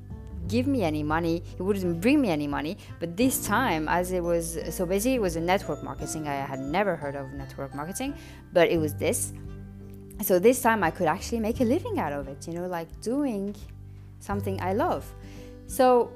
give 0.48 0.68
me 0.68 0.84
any 0.84 1.04
money 1.04 1.44
it 1.58 1.62
wouldn't 1.62 2.02
bring 2.02 2.22
me 2.22 2.30
any 2.30 2.48
money. 2.48 2.78
But 3.00 3.18
this 3.18 3.46
time 3.46 3.88
as 3.88 4.12
it 4.12 4.24
was 4.24 4.58
so 4.70 4.86
basically 4.86 5.16
it 5.16 5.22
was 5.22 5.36
a 5.36 5.42
network 5.42 5.84
marketing. 5.84 6.28
I 6.28 6.36
had 6.36 6.60
never 6.60 6.96
heard 6.96 7.16
of 7.16 7.32
network 7.34 7.74
marketing 7.76 8.16
but 8.54 8.70
it 8.70 8.78
was 8.78 8.94
this. 8.96 9.34
So 10.22 10.40
this 10.40 10.62
time 10.62 10.84
i 10.84 10.92
could 10.92 11.08
actually 11.08 11.40
make 11.40 11.60
a 11.60 11.66
living 11.66 12.00
out 12.00 12.14
of 12.14 12.30
it 12.30 12.48
you 12.48 12.54
know 12.54 12.68
like 12.68 12.90
doing 13.02 13.54
something 14.26 14.62
I 14.62 14.74
love. 14.74 15.06
So 15.68 16.12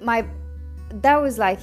my 0.00 0.26
that 0.90 1.20
was 1.20 1.38
like 1.38 1.60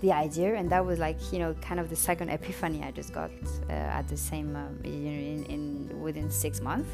the 0.00 0.12
idea, 0.12 0.54
and 0.54 0.70
that 0.70 0.84
was 0.84 0.98
like 0.98 1.18
you 1.32 1.38
know 1.38 1.54
kind 1.54 1.78
of 1.78 1.90
the 1.90 1.96
second 1.96 2.30
epiphany 2.30 2.82
I 2.82 2.90
just 2.90 3.12
got 3.12 3.30
uh, 3.68 3.72
at 3.72 4.08
the 4.08 4.16
same 4.16 4.56
um, 4.56 4.78
in, 4.84 5.44
in 5.44 6.00
within 6.00 6.30
six 6.30 6.60
months, 6.60 6.90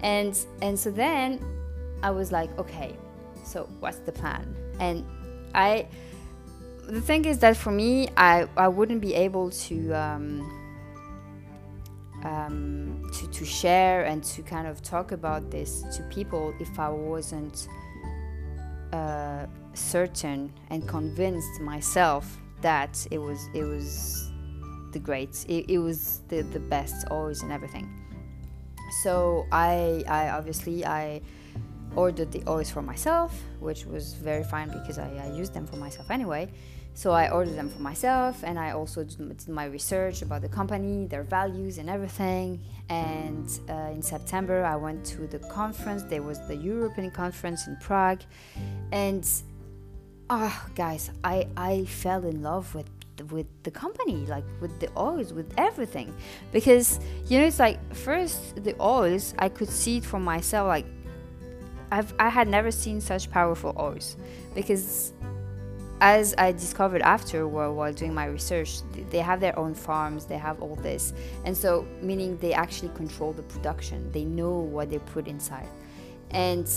and 0.00 0.36
and 0.62 0.78
so 0.78 0.90
then 0.90 1.40
I 2.02 2.10
was 2.10 2.30
like, 2.32 2.56
okay, 2.58 2.96
so 3.46 3.68
what's 3.80 3.98
the 3.98 4.12
plan? 4.12 4.54
And 4.80 5.04
I 5.54 5.86
the 6.86 7.00
thing 7.00 7.24
is 7.24 7.38
that 7.40 7.56
for 7.56 7.70
me, 7.70 8.08
I 8.16 8.48
I 8.56 8.68
wouldn't 8.68 9.00
be 9.00 9.14
able 9.14 9.50
to. 9.50 9.92
Um, 9.92 10.52
um, 12.24 13.08
to, 13.12 13.30
to 13.30 13.44
share 13.44 14.04
and 14.04 14.24
to 14.24 14.42
kind 14.42 14.66
of 14.66 14.82
talk 14.82 15.12
about 15.12 15.50
this 15.50 15.82
to 15.96 16.02
people 16.04 16.52
if 16.58 16.78
I 16.78 16.88
wasn't 16.88 17.68
uh, 18.92 19.46
certain 19.74 20.52
and 20.70 20.88
convinced 20.88 21.60
myself 21.60 22.38
that 22.62 23.06
it 23.10 23.18
was 23.18 23.38
it 23.54 23.64
was 23.64 24.30
the 24.92 24.98
great 24.98 25.44
it, 25.48 25.70
it 25.70 25.78
was 25.78 26.22
the, 26.28 26.42
the 26.42 26.60
best 26.60 27.06
always 27.10 27.42
and 27.42 27.52
everything 27.52 27.88
so 29.02 29.46
I 29.52 30.02
I 30.08 30.30
obviously 30.30 30.84
I 30.84 31.20
ordered 31.94 32.30
the 32.32 32.42
oils 32.48 32.70
for 32.70 32.82
myself 32.82 33.32
which 33.60 33.86
was 33.86 34.14
very 34.14 34.44
fine 34.44 34.68
because 34.68 34.98
I, 34.98 35.08
I 35.24 35.30
used 35.32 35.54
them 35.54 35.66
for 35.66 35.76
myself 35.76 36.10
anyway 36.10 36.50
so 36.96 37.10
I 37.10 37.28
ordered 37.28 37.56
them 37.56 37.68
for 37.68 37.82
myself, 37.82 38.42
and 38.42 38.58
I 38.58 38.70
also 38.70 39.04
did 39.04 39.48
my 39.50 39.66
research 39.66 40.22
about 40.22 40.40
the 40.40 40.48
company, 40.48 41.04
their 41.04 41.24
values, 41.24 41.76
and 41.76 41.90
everything. 41.90 42.58
And 42.88 43.46
uh, 43.68 43.90
in 43.92 44.00
September, 44.00 44.64
I 44.64 44.76
went 44.76 45.04
to 45.12 45.26
the 45.26 45.38
conference. 45.40 46.04
There 46.04 46.22
was 46.22 46.38
the 46.48 46.56
European 46.56 47.10
conference 47.10 47.66
in 47.66 47.76
Prague, 47.82 48.22
and 48.92 49.28
ah, 50.30 50.48
oh, 50.48 50.70
guys, 50.74 51.10
I 51.22 51.46
I 51.54 51.84
fell 51.84 52.24
in 52.24 52.40
love 52.40 52.74
with 52.74 52.88
with 53.30 53.48
the 53.62 53.70
company, 53.70 54.24
like 54.24 54.46
with 54.62 54.80
the 54.80 54.88
oils, 54.96 55.34
with 55.34 55.52
everything, 55.58 56.16
because 56.50 56.98
you 57.26 57.38
know 57.38 57.44
it's 57.44 57.58
like 57.58 57.76
first 57.94 58.64
the 58.64 58.74
oils 58.80 59.34
I 59.38 59.50
could 59.50 59.68
see 59.68 59.98
it 59.98 60.04
for 60.06 60.18
myself, 60.18 60.68
like 60.68 60.86
I've 61.90 62.14
I 62.18 62.28
had 62.28 62.48
never 62.48 62.70
seen 62.70 63.00
such 63.00 63.30
powerful 63.30 63.74
oils 63.78 64.16
because 64.54 65.12
as 66.00 66.34
I 66.36 66.52
discovered 66.52 67.02
after 67.02 67.48
while, 67.48 67.92
doing 67.92 68.12
my 68.12 68.26
research, 68.26 68.80
they 69.10 69.18
have 69.18 69.40
their 69.40 69.58
own 69.58 69.74
farms, 69.74 70.26
they 70.26 70.36
have 70.36 70.60
all 70.60 70.76
this. 70.76 71.14
And 71.44 71.56
so, 71.56 71.86
meaning 72.02 72.36
they 72.38 72.52
actually 72.52 72.90
control 72.90 73.32
the 73.32 73.42
production, 73.42 74.10
they 74.12 74.24
know 74.24 74.58
what 74.58 74.90
they 74.90 74.98
put 74.98 75.26
inside. 75.26 75.68
And 76.32 76.68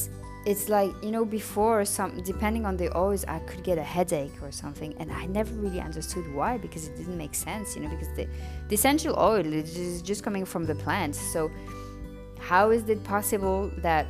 it's 0.45 0.69
like, 0.69 0.91
you 1.04 1.12
know, 1.12 1.26
before, 1.26 1.84
some 1.84 2.22
depending 2.22 2.65
on 2.65 2.78
the 2.78 2.95
oils, 2.98 3.26
I 3.26 3.39
could 3.39 3.63
get 3.63 3.78
a 3.78 3.84
headache 3.84 4.41
or 4.41 4.52
something. 4.52 4.95
And 5.00 5.12
I 5.12 5.26
never 5.26 5.54
really 5.56 5.82
understood 5.82 6.34
why 6.34 6.58
because 6.58 6.88
it 6.88 6.95
didn't 6.95 7.17
make 7.17 7.36
sense, 7.36 7.76
you 7.76 7.82
know, 7.82 7.89
because 7.89 8.08
the, 8.15 8.26
the 8.69 8.76
essential 8.76 9.19
oil 9.19 9.45
is 9.45 10.02
just 10.02 10.24
coming 10.24 10.45
from 10.45 10.65
the 10.65 10.76
plant. 10.76 11.15
So, 11.15 11.52
how 12.39 12.69
is 12.69 12.88
it 12.88 13.04
possible 13.04 13.69
that 13.80 14.08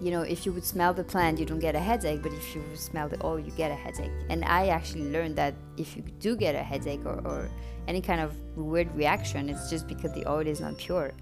you 0.00 0.10
know, 0.10 0.22
if 0.22 0.46
you 0.46 0.52
would 0.52 0.64
smell 0.64 0.94
the 0.94 1.04
plant, 1.04 1.38
you 1.38 1.44
don't 1.44 1.58
get 1.58 1.74
a 1.74 1.78
headache, 1.78 2.22
but 2.22 2.32
if 2.32 2.54
you 2.54 2.62
smell 2.74 3.08
the 3.08 3.24
oil, 3.24 3.38
you 3.38 3.50
get 3.52 3.70
a 3.70 3.74
headache. 3.74 4.10
And 4.30 4.44
I 4.44 4.68
actually 4.68 5.10
learned 5.10 5.36
that 5.36 5.54
if 5.76 5.96
you 5.96 6.02
do 6.18 6.36
get 6.36 6.54
a 6.54 6.62
headache 6.62 7.04
or, 7.04 7.20
or 7.26 7.50
any 7.86 8.00
kind 8.00 8.20
of 8.20 8.34
weird 8.56 8.94
reaction, 8.96 9.50
it's 9.50 9.68
just 9.68 9.86
because 9.86 10.12
the 10.12 10.28
oil 10.28 10.46
is 10.46 10.60
not 10.60 10.78
pure. 10.78 11.12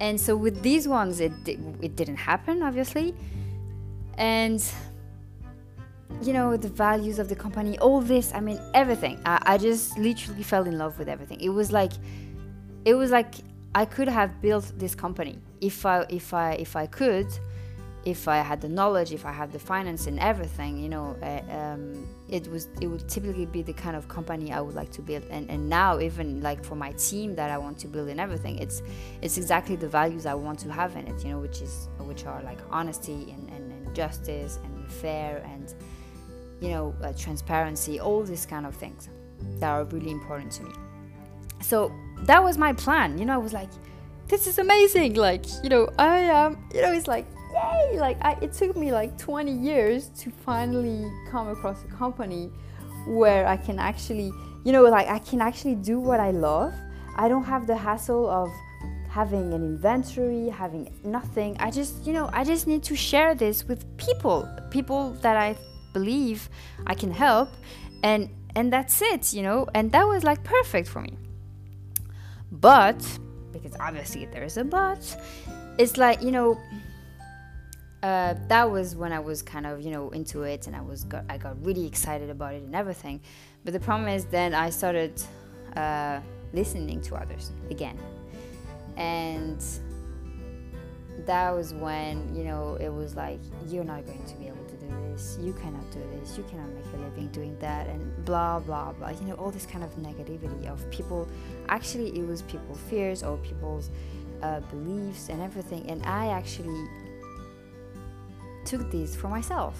And 0.00 0.20
so 0.20 0.36
with 0.36 0.62
these 0.62 0.88
ones, 0.88 1.20
it 1.20 1.32
it 1.80 1.96
didn't 1.96 2.16
happen, 2.16 2.62
obviously. 2.62 3.14
And 4.18 4.62
you 6.22 6.32
know 6.32 6.56
the 6.56 6.68
values 6.68 7.18
of 7.18 7.28
the 7.28 7.36
company, 7.36 7.78
all 7.78 8.00
this. 8.00 8.32
I 8.34 8.40
mean, 8.40 8.60
everything. 8.74 9.20
I, 9.24 9.40
I 9.54 9.58
just 9.58 9.96
literally 9.98 10.42
fell 10.42 10.64
in 10.64 10.78
love 10.78 10.98
with 10.98 11.08
everything. 11.08 11.40
It 11.40 11.50
was 11.50 11.72
like, 11.72 11.92
it 12.84 12.94
was 12.94 13.10
like 13.10 13.34
I 13.74 13.84
could 13.84 14.08
have 14.08 14.40
built 14.40 14.72
this 14.76 14.94
company 14.94 15.38
if 15.60 15.86
I 15.86 16.04
if 16.08 16.34
I 16.34 16.52
if 16.52 16.76
I 16.76 16.86
could 16.86 17.28
if 18.06 18.28
I 18.28 18.36
had 18.36 18.60
the 18.60 18.68
knowledge, 18.68 19.12
if 19.12 19.26
I 19.26 19.32
had 19.32 19.50
the 19.50 19.58
finance 19.58 20.06
and 20.06 20.20
everything, 20.20 20.78
you 20.78 20.88
know, 20.88 21.16
uh, 21.20 21.52
um, 21.52 22.06
it 22.28 22.46
was 22.46 22.68
it 22.80 22.86
would 22.86 23.08
typically 23.08 23.46
be 23.46 23.62
the 23.62 23.72
kind 23.72 23.96
of 23.96 24.06
company 24.06 24.52
I 24.52 24.60
would 24.60 24.76
like 24.76 24.92
to 24.92 25.02
build. 25.02 25.24
And 25.28 25.50
and 25.50 25.68
now 25.68 25.98
even 25.98 26.40
like 26.40 26.64
for 26.64 26.76
my 26.76 26.92
team 26.92 27.34
that 27.34 27.50
I 27.50 27.58
want 27.58 27.78
to 27.80 27.88
build 27.88 28.08
and 28.08 28.20
everything, 28.20 28.58
it's 28.58 28.80
it's 29.22 29.36
exactly 29.36 29.74
the 29.74 29.88
values 29.88 30.24
I 30.24 30.34
want 30.34 30.60
to 30.60 30.72
have 30.72 30.94
in 30.94 31.08
it, 31.08 31.24
you 31.24 31.30
know, 31.30 31.40
which 31.40 31.60
is 31.60 31.88
which 31.98 32.24
are 32.26 32.40
like 32.44 32.60
honesty 32.70 33.34
and, 33.34 33.50
and, 33.50 33.72
and 33.72 33.94
justice 33.94 34.60
and 34.62 34.92
fair 34.92 35.44
and 35.52 35.74
you 36.60 36.68
know 36.68 36.94
uh, 37.02 37.12
transparency, 37.12 37.98
all 37.98 38.22
these 38.22 38.46
kind 38.46 38.66
of 38.66 38.74
things 38.76 39.08
that 39.58 39.68
are 39.68 39.82
really 39.84 40.12
important 40.12 40.52
to 40.52 40.62
me. 40.62 40.70
So 41.60 41.92
that 42.20 42.40
was 42.40 42.56
my 42.56 42.72
plan. 42.72 43.18
You 43.18 43.24
know, 43.24 43.34
I 43.34 43.38
was 43.38 43.52
like, 43.52 43.70
this 44.28 44.46
is 44.46 44.58
amazing. 44.58 45.14
Like, 45.14 45.44
you 45.64 45.70
know, 45.70 45.88
I 45.98 46.18
am. 46.18 46.68
you 46.72 46.82
know, 46.82 46.92
it's 46.92 47.08
like 47.08 47.26
yay! 47.52 47.98
Like 47.98 48.18
I, 48.22 48.36
it 48.42 48.52
took 48.52 48.76
me 48.76 48.92
like 48.92 49.16
20 49.18 49.52
years 49.52 50.08
to 50.20 50.30
finally 50.30 51.10
come 51.30 51.48
across 51.48 51.82
a 51.84 51.88
company 51.88 52.50
where 53.06 53.46
I 53.46 53.56
can 53.56 53.78
actually, 53.78 54.32
you 54.64 54.72
know, 54.72 54.82
like 54.82 55.08
I 55.08 55.18
can 55.18 55.40
actually 55.40 55.76
do 55.76 55.98
what 55.98 56.20
I 56.20 56.30
love. 56.30 56.74
I 57.16 57.28
don't 57.28 57.44
have 57.44 57.66
the 57.66 57.76
hassle 57.76 58.28
of 58.28 58.50
having 59.08 59.52
an 59.54 59.62
inventory, 59.62 60.50
having 60.50 60.92
nothing. 61.02 61.56
I 61.58 61.70
just, 61.70 62.06
you 62.06 62.12
know, 62.12 62.28
I 62.32 62.44
just 62.44 62.66
need 62.66 62.82
to 62.84 62.94
share 62.94 63.34
this 63.34 63.66
with 63.66 63.84
people, 63.96 64.46
people 64.70 65.12
that 65.22 65.36
I 65.36 65.56
believe 65.94 66.50
I 66.86 66.94
can 66.94 67.10
help, 67.10 67.48
and 68.02 68.28
and 68.54 68.72
that's 68.72 69.00
it, 69.00 69.32
you 69.32 69.42
know. 69.42 69.66
And 69.74 69.92
that 69.92 70.06
was 70.06 70.24
like 70.24 70.44
perfect 70.44 70.88
for 70.88 71.00
me. 71.00 71.16
But 72.52 73.00
because 73.52 73.74
obviously 73.80 74.26
there's 74.26 74.56
a 74.58 74.64
but, 74.64 75.02
it's 75.78 75.96
like 75.96 76.22
you 76.22 76.30
know 76.30 76.58
uh, 78.02 78.34
that 78.48 78.70
was 78.70 78.94
when 78.94 79.12
I 79.12 79.18
was 79.18 79.42
kind 79.42 79.66
of 79.66 79.80
you 79.80 79.90
know 79.90 80.10
into 80.10 80.42
it 80.42 80.66
and 80.66 80.76
I 80.76 80.80
was 80.80 81.04
got, 81.04 81.24
I 81.28 81.38
got 81.38 81.64
really 81.64 81.86
excited 81.86 82.30
about 82.30 82.54
it 82.54 82.62
and 82.62 82.74
everything. 82.74 83.20
But 83.64 83.72
the 83.72 83.80
problem 83.80 84.08
is 84.08 84.26
then 84.26 84.54
I 84.54 84.70
started 84.70 85.20
uh, 85.76 86.20
listening 86.52 87.00
to 87.02 87.16
others 87.16 87.52
again, 87.70 87.98
and 88.96 89.64
that 91.24 91.50
was 91.50 91.72
when 91.72 92.34
you 92.34 92.44
know 92.44 92.76
it 92.80 92.90
was 92.90 93.16
like 93.16 93.40
you're 93.66 93.84
not 93.84 94.04
going 94.04 94.24
to 94.26 94.34
be 94.36 94.46
able 94.46 94.64
to 94.66 94.76
do 94.76 94.88
this, 95.10 95.38
you 95.40 95.54
cannot 95.54 95.90
do 95.90 96.02
this, 96.18 96.36
you 96.36 96.44
cannot 96.44 96.68
make 96.68 96.84
a 96.94 96.96
living 96.98 97.28
doing 97.28 97.58
that, 97.60 97.86
and 97.86 98.24
blah 98.26 98.58
blah 98.58 98.92
blah. 98.92 99.08
You 99.08 99.26
know 99.26 99.34
all 99.34 99.50
this 99.50 99.64
kind 99.66 99.82
of 99.82 99.90
negativity 99.96 100.66
of 100.66 100.88
people. 100.90 101.26
Actually, 101.70 102.16
it 102.18 102.26
was 102.26 102.42
people's 102.42 102.78
fears 102.90 103.22
or 103.22 103.38
people's 103.38 103.90
uh, 104.42 104.60
beliefs 104.60 105.30
and 105.30 105.40
everything, 105.40 105.88
and 105.90 106.04
I 106.04 106.28
actually 106.28 106.86
took 108.66 108.90
this 108.90 109.14
for 109.16 109.28
myself 109.28 109.78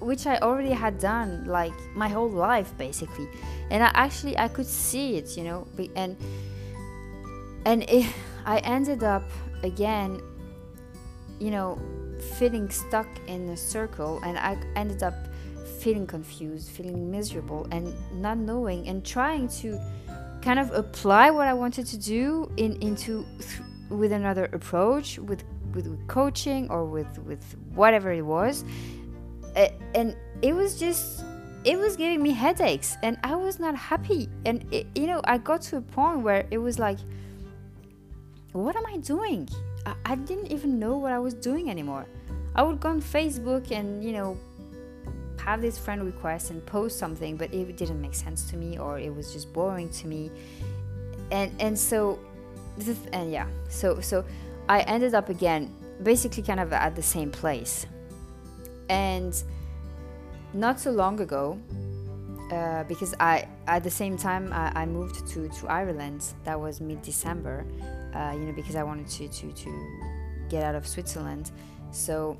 which 0.00 0.26
I 0.26 0.38
already 0.38 0.70
had 0.70 0.98
done 0.98 1.44
like 1.44 1.72
my 1.94 2.08
whole 2.08 2.30
life 2.30 2.76
basically. 2.76 3.28
And 3.70 3.82
I 3.82 3.90
actually 3.94 4.36
I 4.38 4.48
could 4.48 4.66
see 4.66 5.16
it 5.16 5.36
you 5.36 5.44
know 5.44 5.66
and 5.94 6.16
and 7.64 7.82
it, 7.88 8.12
I 8.46 8.58
ended 8.58 9.04
up 9.04 9.24
again 9.62 10.20
you 11.38 11.50
know 11.50 11.78
feeling 12.38 12.68
stuck 12.70 13.06
in 13.26 13.48
a 13.50 13.56
circle 13.56 14.20
and 14.24 14.38
I 14.38 14.56
ended 14.74 15.02
up 15.02 15.14
feeling 15.80 16.06
confused 16.06 16.70
feeling 16.70 17.10
miserable 17.10 17.68
and 17.70 17.94
not 18.12 18.38
knowing 18.38 18.88
and 18.88 19.04
trying 19.04 19.48
to 19.48 19.78
kind 20.42 20.58
of 20.58 20.72
apply 20.72 21.30
what 21.30 21.46
I 21.46 21.54
wanted 21.54 21.86
to 21.86 21.98
do 21.98 22.50
in 22.56 22.76
into 22.82 23.24
th- 23.38 23.60
with 23.90 24.12
another 24.12 24.46
approach 24.46 25.18
with 25.18 25.44
with, 25.86 26.08
coaching 26.08 26.70
or 26.70 26.84
with 26.84 27.18
with 27.20 27.44
whatever 27.74 28.12
it 28.12 28.22
was 28.22 28.64
and 29.94 30.16
it 30.42 30.54
was 30.54 30.78
just 30.78 31.24
it 31.64 31.78
was 31.78 31.96
giving 31.96 32.22
me 32.22 32.32
headaches 32.32 32.96
and 33.02 33.18
i 33.24 33.34
was 33.34 33.58
not 33.58 33.74
happy. 33.74 34.28
And 34.44 34.64
it, 34.72 34.86
you 34.94 35.06
know 35.06 35.20
i 35.24 35.38
got 35.38 35.62
to 35.62 35.76
a 35.76 35.80
point 35.80 36.20
where 36.20 36.46
it 36.50 36.58
was 36.58 36.78
like 36.78 36.98
what 38.52 38.76
am 38.76 38.86
i 38.86 38.96
doing? 38.98 39.48
I, 39.86 39.94
I 40.04 40.14
didn't 40.14 40.50
even 40.52 40.78
know 40.78 40.96
what 40.96 41.12
i 41.12 41.18
was 41.18 41.34
doing 41.34 41.70
anymore. 41.70 42.06
I 42.54 42.62
would 42.62 42.80
go 42.80 42.90
on 42.90 43.02
facebook 43.02 43.70
and 43.70 44.04
you 44.04 44.12
know 44.12 44.36
have 45.44 45.62
this 45.62 45.78
friend 45.78 46.04
request 46.04 46.50
and 46.50 46.64
post 46.66 46.98
something 46.98 47.36
but 47.36 47.52
it 47.54 47.76
didn't 47.76 48.00
make 48.00 48.14
sense 48.14 48.50
to 48.50 48.56
me 48.56 48.78
or 48.78 48.98
it 48.98 49.14
was 49.14 49.32
just 49.32 49.52
boring 49.52 49.88
to 49.90 50.06
me. 50.06 50.30
And 51.30 51.52
and 51.60 51.78
so 51.78 52.18
this 52.76 52.98
and 53.12 53.32
yeah 53.32 53.48
so 53.68 54.00
so 54.00 54.24
I 54.68 54.80
ended 54.80 55.14
up 55.14 55.28
again 55.28 55.74
basically 56.02 56.42
kind 56.42 56.60
of 56.60 56.72
at 56.72 56.94
the 56.94 57.02
same 57.02 57.30
place. 57.30 57.86
And 58.88 59.34
not 60.52 60.80
so 60.80 60.90
long 60.90 61.20
ago, 61.20 61.58
uh, 62.52 62.84
because 62.84 63.14
I 63.20 63.46
at 63.66 63.84
the 63.84 63.90
same 63.90 64.16
time 64.16 64.52
I, 64.52 64.72
I, 64.82 64.86
moved 64.86 65.26
to, 65.28 65.48
to 65.48 65.68
Ireland. 65.68 66.24
That 66.44 66.58
was 66.58 66.80
mid 66.80 67.02
December, 67.02 67.66
uh, 68.14 68.32
you 68.34 68.46
know, 68.46 68.52
because 68.52 68.74
I 68.74 68.82
wanted 68.82 69.08
to, 69.08 69.28
to 69.28 69.52
to 69.52 69.70
get 70.48 70.62
out 70.62 70.74
of 70.74 70.86
Switzerland. 70.86 71.50
So 71.90 72.38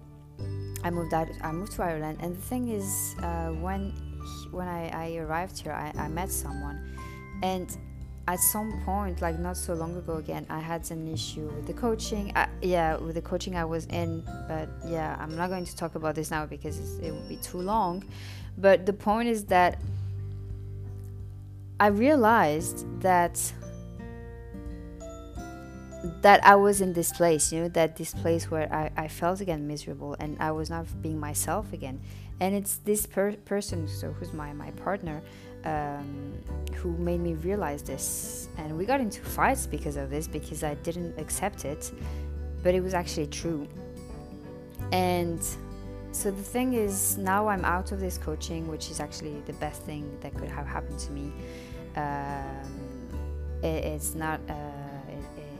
I 0.82 0.90
moved 0.90 1.12
out. 1.12 1.28
I 1.42 1.52
moved 1.52 1.72
to 1.72 1.82
Ireland, 1.82 2.18
and 2.22 2.34
the 2.34 2.40
thing 2.40 2.68
is, 2.68 3.14
uh, 3.22 3.48
when 3.48 3.92
when 4.50 4.66
I, 4.66 4.88
I 4.88 5.16
arrived 5.18 5.58
here, 5.58 5.72
I, 5.72 5.92
I 5.98 6.08
met 6.08 6.30
someone, 6.30 6.96
and 7.42 7.76
at 8.28 8.40
some 8.40 8.82
point, 8.84 9.22
like 9.22 9.38
not 9.38 9.56
so 9.56 9.72
long 9.72 9.96
ago, 9.96 10.16
again, 10.16 10.44
I 10.50 10.60
had 10.60 10.88
an 10.90 11.10
issue 11.10 11.46
with 11.46 11.66
the 11.66 11.72
coaching. 11.72 12.30
Uh, 12.36 12.46
yeah, 12.60 12.94
with 12.96 13.14
the 13.14 13.22
coaching 13.22 13.56
I 13.56 13.64
was 13.64 13.86
in, 13.86 14.22
but 14.46 14.68
yeah, 14.86 15.16
I'm 15.18 15.34
not 15.34 15.48
going 15.48 15.64
to 15.64 15.74
talk 15.74 15.94
about 15.94 16.14
this 16.14 16.30
now 16.30 16.44
because 16.44 16.98
it 16.98 17.10
would 17.10 17.26
be 17.26 17.36
too 17.36 17.56
long. 17.56 18.04
But 18.58 18.84
the 18.84 18.92
point 18.92 19.30
is 19.30 19.44
that 19.44 19.80
I 21.80 21.86
realized 21.86 22.84
that 23.00 23.40
that 26.20 26.44
I 26.44 26.54
was 26.56 26.82
in 26.82 26.92
this 26.92 27.12
place, 27.12 27.50
you 27.50 27.62
know, 27.62 27.68
that 27.70 27.96
this 27.96 28.12
place 28.12 28.50
where 28.50 28.70
I, 28.70 28.90
I 29.04 29.08
felt 29.08 29.40
again 29.40 29.66
miserable 29.66 30.16
and 30.20 30.36
I 30.38 30.50
was 30.52 30.68
not 30.68 30.86
being 31.00 31.18
myself 31.18 31.72
again. 31.72 32.00
And 32.40 32.54
it's 32.54 32.76
this 32.76 33.06
per- 33.06 33.32
person, 33.32 33.88
so 33.88 34.12
who's 34.12 34.32
my, 34.32 34.52
my 34.52 34.70
partner, 34.72 35.22
um, 35.64 36.34
who 36.74 36.96
made 36.96 37.20
me 37.20 37.34
realize 37.34 37.82
this. 37.82 38.48
And 38.56 38.76
we 38.76 38.84
got 38.84 39.00
into 39.00 39.20
fights 39.20 39.66
because 39.66 39.96
of 39.96 40.10
this, 40.10 40.26
because 40.28 40.62
I 40.64 40.74
didn't 40.74 41.18
accept 41.18 41.64
it, 41.64 41.90
but 42.62 42.74
it 42.74 42.82
was 42.82 42.94
actually 42.94 43.26
true. 43.26 43.66
And 44.92 45.40
so 46.12 46.30
the 46.30 46.42
thing 46.42 46.72
is, 46.74 47.18
now 47.18 47.48
I'm 47.48 47.64
out 47.64 47.92
of 47.92 48.00
this 48.00 48.18
coaching, 48.18 48.66
which 48.68 48.90
is 48.90 49.00
actually 49.00 49.40
the 49.46 49.52
best 49.54 49.82
thing 49.82 50.16
that 50.20 50.34
could 50.34 50.48
have 50.48 50.66
happened 50.66 50.98
to 51.00 51.12
me. 51.12 51.32
Um, 51.96 53.08
it, 53.62 53.84
it's 53.84 54.14
not. 54.14 54.40
Uh, 54.48 54.54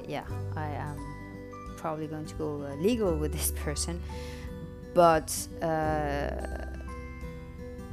yeah, 0.09 0.25
I 0.57 0.67
am 0.71 0.97
probably 1.77 2.07
going 2.07 2.25
to 2.27 2.35
go 2.35 2.63
uh, 2.63 2.75
legal 2.77 3.15
with 3.15 3.33
this 3.33 3.53
person, 3.65 4.03
but 4.95 5.31
uh, 5.63 6.31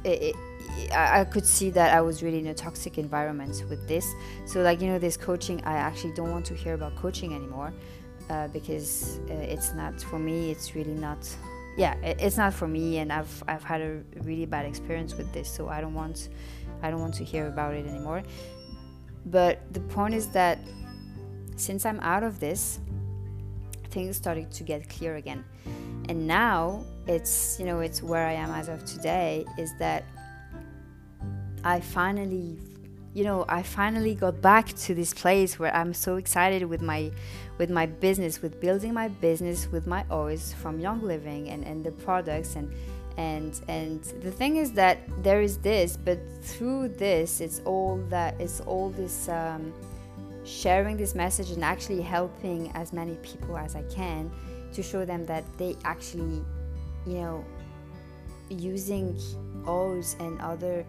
it, 0.02 0.22
it, 0.22 0.36
I, 0.92 1.24
could 1.24 1.46
see 1.46 1.70
that 1.70 1.94
I 1.94 2.00
was 2.00 2.22
really 2.22 2.38
in 2.38 2.46
a 2.48 2.54
toxic 2.54 2.98
environment 2.98 3.64
with 3.68 3.86
this. 3.88 4.06
So, 4.46 4.60
like, 4.62 4.80
you 4.80 4.88
know, 4.88 4.98
this 4.98 5.16
coaching, 5.16 5.62
I 5.64 5.74
actually 5.74 6.12
don't 6.14 6.30
want 6.30 6.44
to 6.46 6.54
hear 6.54 6.74
about 6.74 6.94
coaching 6.96 7.34
anymore 7.34 7.72
uh, 8.30 8.48
because 8.48 9.20
uh, 9.30 9.34
it's 9.34 9.72
not 9.74 10.00
for 10.00 10.18
me, 10.18 10.50
it's 10.50 10.74
really 10.74 10.94
not. 10.94 11.28
Yeah, 11.76 11.94
it, 11.96 12.20
it's 12.20 12.36
not 12.36 12.54
for 12.54 12.66
me, 12.66 12.98
and 12.98 13.12
I've 13.12 13.42
I've 13.48 13.64
had 13.64 13.80
a 13.80 14.02
really 14.22 14.46
bad 14.46 14.64
experience 14.64 15.14
with 15.14 15.32
this, 15.32 15.50
so 15.50 15.68
I 15.68 15.80
don't 15.80 15.94
want 15.94 16.30
I 16.82 16.90
don't 16.90 17.00
want 17.00 17.14
to 17.14 17.24
hear 17.24 17.48
about 17.48 17.74
it 17.74 17.86
anymore. 17.86 18.22
But 19.26 19.60
the 19.72 19.80
point 19.80 20.14
is 20.14 20.28
that 20.28 20.58
since 21.56 21.84
I'm 21.84 22.00
out 22.00 22.22
of 22.22 22.38
this, 22.38 22.80
things 23.90 24.16
started 24.16 24.50
to 24.52 24.62
get 24.62 24.88
clear 24.88 25.16
again. 25.16 25.44
And 26.08 26.26
now 26.26 26.84
it's, 27.06 27.58
you 27.58 27.66
know, 27.66 27.80
it's 27.80 28.02
where 28.02 28.26
I 28.26 28.32
am 28.32 28.50
as 28.50 28.68
of 28.68 28.84
today 28.84 29.44
is 29.58 29.72
that 29.78 30.04
I 31.74 31.80
finally 31.80 32.58
you 33.14 33.24
know 33.24 33.46
i 33.48 33.62
finally 33.62 34.14
got 34.14 34.42
back 34.42 34.66
to 34.74 34.94
this 34.94 35.14
place 35.14 35.58
where 35.58 35.74
i'm 35.74 35.94
so 35.94 36.16
excited 36.16 36.62
with 36.64 36.82
my 36.82 37.10
with 37.56 37.70
my 37.70 37.86
business 37.86 38.42
with 38.42 38.60
building 38.60 38.92
my 38.92 39.08
business 39.08 39.72
with 39.72 39.86
my 39.86 40.04
oils 40.10 40.52
from 40.60 40.78
young 40.78 41.00
living 41.00 41.48
and 41.48 41.64
and 41.64 41.82
the 41.82 41.92
products 41.92 42.56
and 42.56 42.70
and 43.16 43.62
and 43.68 44.04
the 44.20 44.30
thing 44.30 44.56
is 44.56 44.70
that 44.72 44.98
there 45.22 45.40
is 45.40 45.56
this 45.70 45.96
but 45.96 46.18
through 46.42 46.88
this 46.88 47.40
it's 47.40 47.62
all 47.64 47.96
that 48.10 48.38
it's 48.38 48.60
all 48.60 48.90
this 48.90 49.30
um, 49.30 49.72
sharing 50.46 50.96
this 50.96 51.14
message 51.14 51.50
and 51.50 51.64
actually 51.64 52.00
helping 52.00 52.70
as 52.74 52.92
many 52.92 53.16
people 53.16 53.58
as 53.58 53.74
I 53.74 53.82
can 53.84 54.30
to 54.72 54.82
show 54.82 55.04
them 55.04 55.26
that 55.26 55.44
they 55.58 55.76
actually, 55.84 56.42
you 57.06 57.14
know, 57.14 57.44
using 58.48 59.18
oils 59.66 60.16
and 60.20 60.40
other 60.40 60.86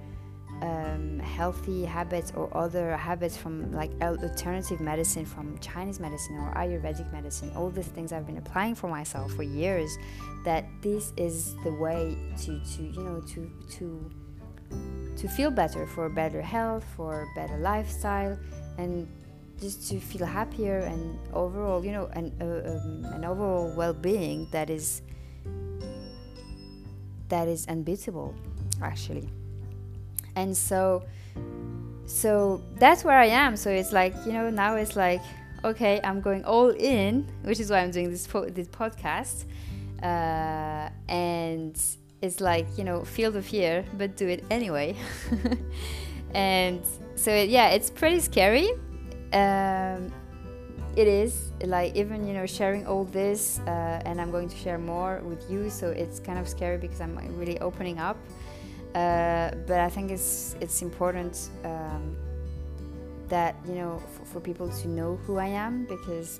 um, 0.61 1.19
healthy 1.19 1.85
habits 1.85 2.31
or 2.35 2.55
other 2.57 2.95
habits 2.97 3.37
from 3.37 3.71
like 3.71 3.91
alternative 4.01 4.79
medicine, 4.81 5.25
from 5.25 5.57
Chinese 5.59 5.99
medicine 5.99 6.35
or 6.37 6.53
Ayurvedic 6.55 7.11
medicine, 7.11 7.51
all 7.55 7.69
these 7.69 7.87
things 7.87 8.11
I've 8.11 8.25
been 8.25 8.37
applying 8.37 8.75
for 8.75 8.87
myself 8.87 9.31
for 9.33 9.43
years, 9.43 9.97
that 10.45 10.65
this 10.81 11.13
is 11.17 11.55
the 11.63 11.73
way 11.73 12.17
to, 12.41 12.59
to 12.59 12.83
you 12.83 13.03
know, 13.03 13.21
to, 13.21 13.51
to, 13.71 14.11
to 15.17 15.27
feel 15.27 15.51
better, 15.51 15.85
for 15.85 16.09
better 16.09 16.41
health, 16.41 16.85
for 16.95 17.27
better 17.35 17.57
lifestyle, 17.57 18.37
and 18.77 19.07
just 19.59 19.89
to 19.89 19.99
feel 19.99 20.25
happier 20.25 20.79
and 20.79 21.19
overall, 21.33 21.83
you 21.83 21.91
know, 21.91 22.07
an, 22.13 22.31
uh, 22.41 22.71
um, 22.71 23.05
an 23.13 23.25
overall 23.25 23.73
well-being 23.75 24.47
that 24.51 24.69
is 24.69 25.01
that 27.29 27.47
is 27.47 27.65
unbeatable, 27.67 28.33
actually. 28.81 29.27
And 30.37 30.55
so, 30.55 31.03
so 32.05 32.61
that's 32.79 33.03
where 33.03 33.17
I 33.17 33.25
am. 33.25 33.57
So 33.57 33.69
it's 33.69 33.91
like 33.91 34.13
you 34.25 34.31
know 34.31 34.49
now 34.49 34.75
it's 34.75 34.95
like 34.95 35.21
okay, 35.65 35.99
I'm 36.03 36.21
going 36.21 36.45
all 36.45 36.69
in, 36.69 37.27
which 37.41 37.59
is 37.59 37.69
why 37.69 37.79
I'm 37.79 37.91
doing 37.91 38.09
this 38.09 38.25
po- 38.25 38.49
this 38.49 38.69
podcast, 38.69 39.43
uh, 40.01 40.89
and 41.09 41.75
it's 42.21 42.39
like 42.39 42.67
you 42.77 42.85
know 42.85 43.03
feel 43.03 43.31
the 43.31 43.41
fear, 43.41 43.83
but 43.97 44.15
do 44.15 44.27
it 44.27 44.45
anyway. 44.49 44.95
and 46.33 46.81
so 47.15 47.33
yeah, 47.35 47.69
it's 47.69 47.89
pretty 47.89 48.19
scary 48.19 48.71
um, 49.33 50.11
it 50.95 51.07
is 51.07 51.51
like 51.65 51.95
even 51.95 52.25
you 52.25 52.33
know 52.33 52.45
sharing 52.45 52.87
all 52.87 53.03
this 53.05 53.59
uh, 53.67 54.01
and 54.05 54.19
i'm 54.19 54.31
going 54.31 54.49
to 54.49 54.57
share 54.57 54.77
more 54.77 55.21
with 55.23 55.49
you 55.49 55.69
so 55.69 55.89
it's 55.89 56.19
kind 56.19 56.39
of 56.39 56.47
scary 56.47 56.77
because 56.77 57.01
i'm 57.01 57.15
really 57.37 57.59
opening 57.59 57.99
up 57.99 58.17
uh, 58.95 59.51
but 59.67 59.79
i 59.79 59.89
think 59.89 60.11
it's 60.11 60.55
it's 60.61 60.81
important 60.81 61.49
um, 61.63 62.15
that 63.27 63.55
you 63.67 63.75
know 63.75 64.01
f- 64.03 64.27
for 64.27 64.39
people 64.39 64.69
to 64.69 64.87
know 64.87 65.17
who 65.25 65.37
i 65.37 65.45
am 65.45 65.85
because 65.85 66.39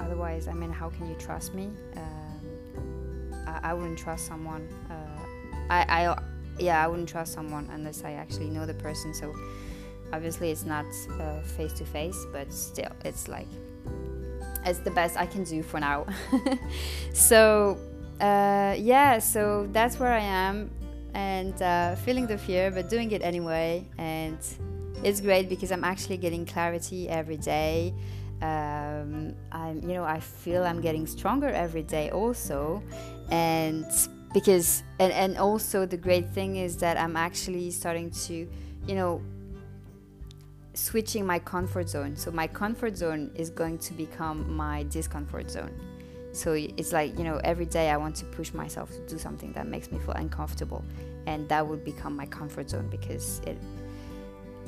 otherwise 0.00 0.48
i 0.48 0.52
mean 0.52 0.72
how 0.72 0.88
can 0.90 1.08
you 1.08 1.16
trust 1.16 1.54
me? 1.54 1.70
Um, 1.96 3.32
I, 3.46 3.70
I, 3.70 3.74
wouldn't 3.74 3.98
trust 3.98 4.26
someone 4.26 4.68
uh, 4.90 5.22
I, 5.68 6.06
I 6.06 6.22
yeah 6.58 6.84
i 6.84 6.86
wouldn't 6.86 7.08
trust 7.08 7.32
someone 7.32 7.68
unless 7.72 8.04
i 8.04 8.12
actually 8.12 8.50
know 8.50 8.66
the 8.66 8.74
person. 8.74 9.14
So 9.14 9.34
obviously 10.12 10.50
it's 10.50 10.64
not 10.64 10.84
face 11.56 11.72
to 11.74 11.84
face 11.84 12.26
but 12.32 12.52
still 12.52 12.92
it's 13.04 13.28
like 13.28 13.48
it's 14.64 14.78
the 14.78 14.90
best 14.90 15.16
i 15.16 15.26
can 15.26 15.44
do 15.44 15.62
for 15.62 15.80
now. 15.80 16.06
So 17.12 17.78
uh, 18.20 18.74
yeah 18.78 19.18
so 19.18 19.68
that's 19.72 19.98
where 19.98 20.12
i 20.12 20.20
am 20.20 20.70
and 21.14 21.60
uh, 21.62 21.94
feeling 21.96 22.26
the 22.26 22.38
fear 22.38 22.70
but 22.70 22.88
doing 22.88 23.10
it 23.10 23.22
anyway 23.22 23.86
and 23.98 24.38
it's 25.04 25.20
great 25.20 25.48
because 25.48 25.72
i'm 25.72 25.84
actually 25.84 26.16
getting 26.16 26.44
clarity 26.46 27.08
every 27.08 27.36
day 27.36 27.92
um, 28.40 29.34
i'm 29.52 29.80
you 29.82 29.94
know 29.94 30.04
i 30.04 30.18
feel 30.18 30.64
i'm 30.64 30.80
getting 30.80 31.06
stronger 31.06 31.48
every 31.48 31.82
day 31.82 32.10
also 32.10 32.82
and 33.30 33.86
because 34.32 34.82
and, 34.98 35.12
and 35.12 35.38
also 35.38 35.84
the 35.84 35.96
great 35.96 36.28
thing 36.30 36.56
is 36.56 36.76
that 36.76 36.96
i'm 36.98 37.16
actually 37.16 37.70
starting 37.70 38.10
to 38.10 38.48
you 38.86 38.94
know 38.94 39.20
switching 40.74 41.26
my 41.26 41.38
comfort 41.38 41.88
zone. 41.88 42.16
So 42.16 42.30
my 42.30 42.46
comfort 42.46 42.96
zone 42.96 43.30
is 43.34 43.50
going 43.50 43.78
to 43.78 43.94
become 43.94 44.54
my 44.54 44.84
discomfort 44.84 45.50
zone. 45.50 45.72
So 46.32 46.52
it's 46.52 46.92
like, 46.92 47.16
you 47.18 47.24
know, 47.24 47.40
every 47.44 47.66
day 47.66 47.90
I 47.90 47.96
want 47.96 48.16
to 48.16 48.24
push 48.24 48.52
myself 48.54 48.90
to 48.90 49.00
do 49.06 49.18
something 49.18 49.52
that 49.52 49.66
makes 49.66 49.92
me 49.92 49.98
feel 49.98 50.14
uncomfortable. 50.14 50.84
And 51.26 51.48
that 51.48 51.66
would 51.66 51.84
become 51.84 52.16
my 52.16 52.26
comfort 52.26 52.70
zone 52.70 52.88
because 52.88 53.40
it 53.46 53.58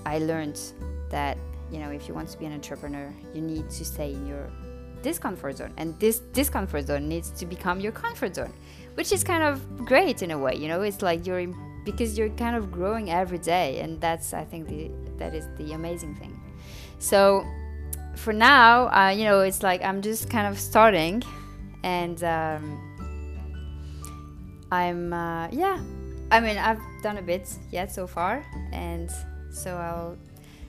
I 0.06 0.18
learned 0.18 0.60
that, 1.10 1.38
you 1.70 1.78
know, 1.78 1.90
if 1.90 2.06
you 2.06 2.14
want 2.14 2.28
to 2.28 2.38
be 2.38 2.44
an 2.44 2.52
entrepreneur, 2.52 3.12
you 3.32 3.40
need 3.40 3.70
to 3.70 3.84
stay 3.84 4.12
in 4.12 4.26
your 4.26 4.50
discomfort 5.02 5.56
zone. 5.56 5.72
And 5.76 5.98
this 5.98 6.18
discomfort 6.32 6.86
zone 6.86 7.08
needs 7.08 7.30
to 7.30 7.46
become 7.46 7.80
your 7.80 7.92
comfort 7.92 8.34
zone, 8.34 8.52
which 8.94 9.12
is 9.12 9.24
kind 9.24 9.42
of 9.42 9.86
great 9.86 10.22
in 10.22 10.30
a 10.30 10.38
way, 10.38 10.56
you 10.56 10.68
know, 10.68 10.82
it's 10.82 11.02
like 11.02 11.26
you're 11.26 11.40
in, 11.40 11.54
because 11.84 12.18
you're 12.18 12.30
kind 12.30 12.56
of 12.56 12.70
growing 12.72 13.10
every 13.10 13.38
day 13.38 13.80
and 13.80 14.00
that's 14.00 14.32
I 14.32 14.44
think 14.44 14.68
the 14.68 14.90
that 15.18 15.34
is 15.34 15.46
the 15.56 15.72
amazing 15.72 16.14
thing. 16.16 16.40
So 16.98 17.44
for 18.16 18.32
now, 18.32 18.88
uh, 18.88 19.10
you 19.10 19.24
know, 19.24 19.40
it's 19.40 19.62
like 19.62 19.82
I'm 19.82 20.02
just 20.02 20.30
kind 20.30 20.46
of 20.46 20.58
starting, 20.58 21.22
and 21.84 22.24
um, 22.24 22.80
I'm 24.72 25.12
uh, 25.12 25.48
yeah. 25.52 25.78
I 26.30 26.40
mean, 26.40 26.56
I've 26.56 26.80
done 27.02 27.18
a 27.18 27.22
bit 27.22 27.48
yet 27.70 27.92
so 27.92 28.06
far, 28.06 28.44
and 28.72 29.10
so 29.52 29.76
I'll. 29.76 30.16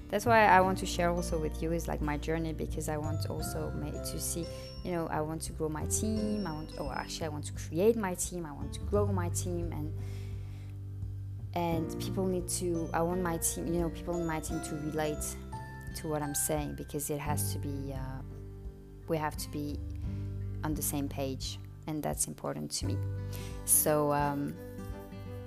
That's 0.10 0.26
why 0.26 0.46
I 0.46 0.62
want 0.62 0.78
to 0.80 0.86
share 0.86 1.10
also 1.10 1.40
with 1.40 1.64
you 1.64 1.72
is 1.72 1.88
like 1.88 2.00
my 2.00 2.18
journey 2.18 2.54
because 2.54 2.90
I 2.90 2.98
want 2.98 3.28
also 3.28 3.74
to 3.82 4.20
see, 4.20 4.46
you 4.84 4.92
know, 4.92 5.08
I 5.08 5.20
want 5.20 5.42
to 5.44 5.52
grow 5.54 5.68
my 5.68 5.86
team. 5.88 6.46
I 6.46 6.52
want, 6.52 6.70
oh, 6.80 6.92
actually, 6.92 7.26
I 7.26 7.30
want 7.30 7.46
to 7.46 7.54
create 7.54 7.96
my 7.96 8.14
team. 8.14 8.46
I 8.46 8.52
want 8.52 8.72
to 8.74 8.82
grow 8.82 9.08
my 9.08 9.30
team 9.30 9.72
and 9.72 9.92
and 11.56 11.98
people 12.02 12.28
need 12.28 12.50
to 12.50 12.90
i 12.94 13.02
want 13.02 13.22
my 13.22 13.38
team 13.38 13.66
you 13.74 13.80
know 13.80 13.88
people 13.88 14.20
in 14.20 14.28
my 14.28 14.42
team 14.42 14.60
to 14.60 14.76
relate 14.76 15.26
to 15.96 16.10
what 16.10 16.22
i'm 16.22 16.36
saying 16.36 16.76
because 16.76 17.10
it 17.10 17.18
has 17.18 17.54
to 17.54 17.60
be 17.60 17.94
uh, 17.94 18.22
we 19.08 19.16
have 19.16 19.38
to 19.38 19.50
be 19.52 19.80
on 20.64 20.74
the 20.74 20.82
same 20.82 21.08
page 21.08 21.60
and 21.88 22.02
that's 22.02 22.28
important 22.28 22.72
to 22.72 22.86
me. 22.86 22.98
So 23.66 24.12
um, 24.14 24.56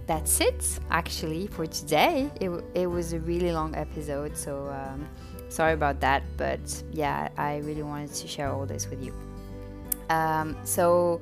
that's 0.07 0.41
it 0.41 0.79
actually 0.91 1.47
for 1.49 1.67
today. 1.67 2.31
It, 2.41 2.51
it 2.75 2.87
was 2.87 3.13
a 3.13 3.21
really 3.21 3.53
long 3.53 3.75
episode, 3.75 4.37
so 4.37 4.69
um, 4.69 5.09
sorry 5.49 5.75
about 5.75 6.01
that, 6.01 6.23
but 6.37 6.61
yeah, 6.93 7.29
I 7.37 7.59
really 7.59 7.83
wanted 7.83 8.13
to 8.15 8.29
share 8.29 8.51
all 8.51 8.67
this 8.67 8.89
with 8.89 9.03
you. 9.03 9.13
Um, 10.11 10.57
so 10.65 11.21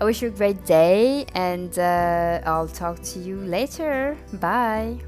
I 0.00 0.04
wish 0.04 0.22
you 0.22 0.28
a 0.28 0.30
great 0.30 0.64
day, 0.64 1.26
and 1.34 1.76
uh, 1.78 2.40
I'll 2.44 2.68
talk 2.68 3.02
to 3.02 3.18
you 3.18 3.38
later. 3.38 4.16
Bye. 4.34 4.98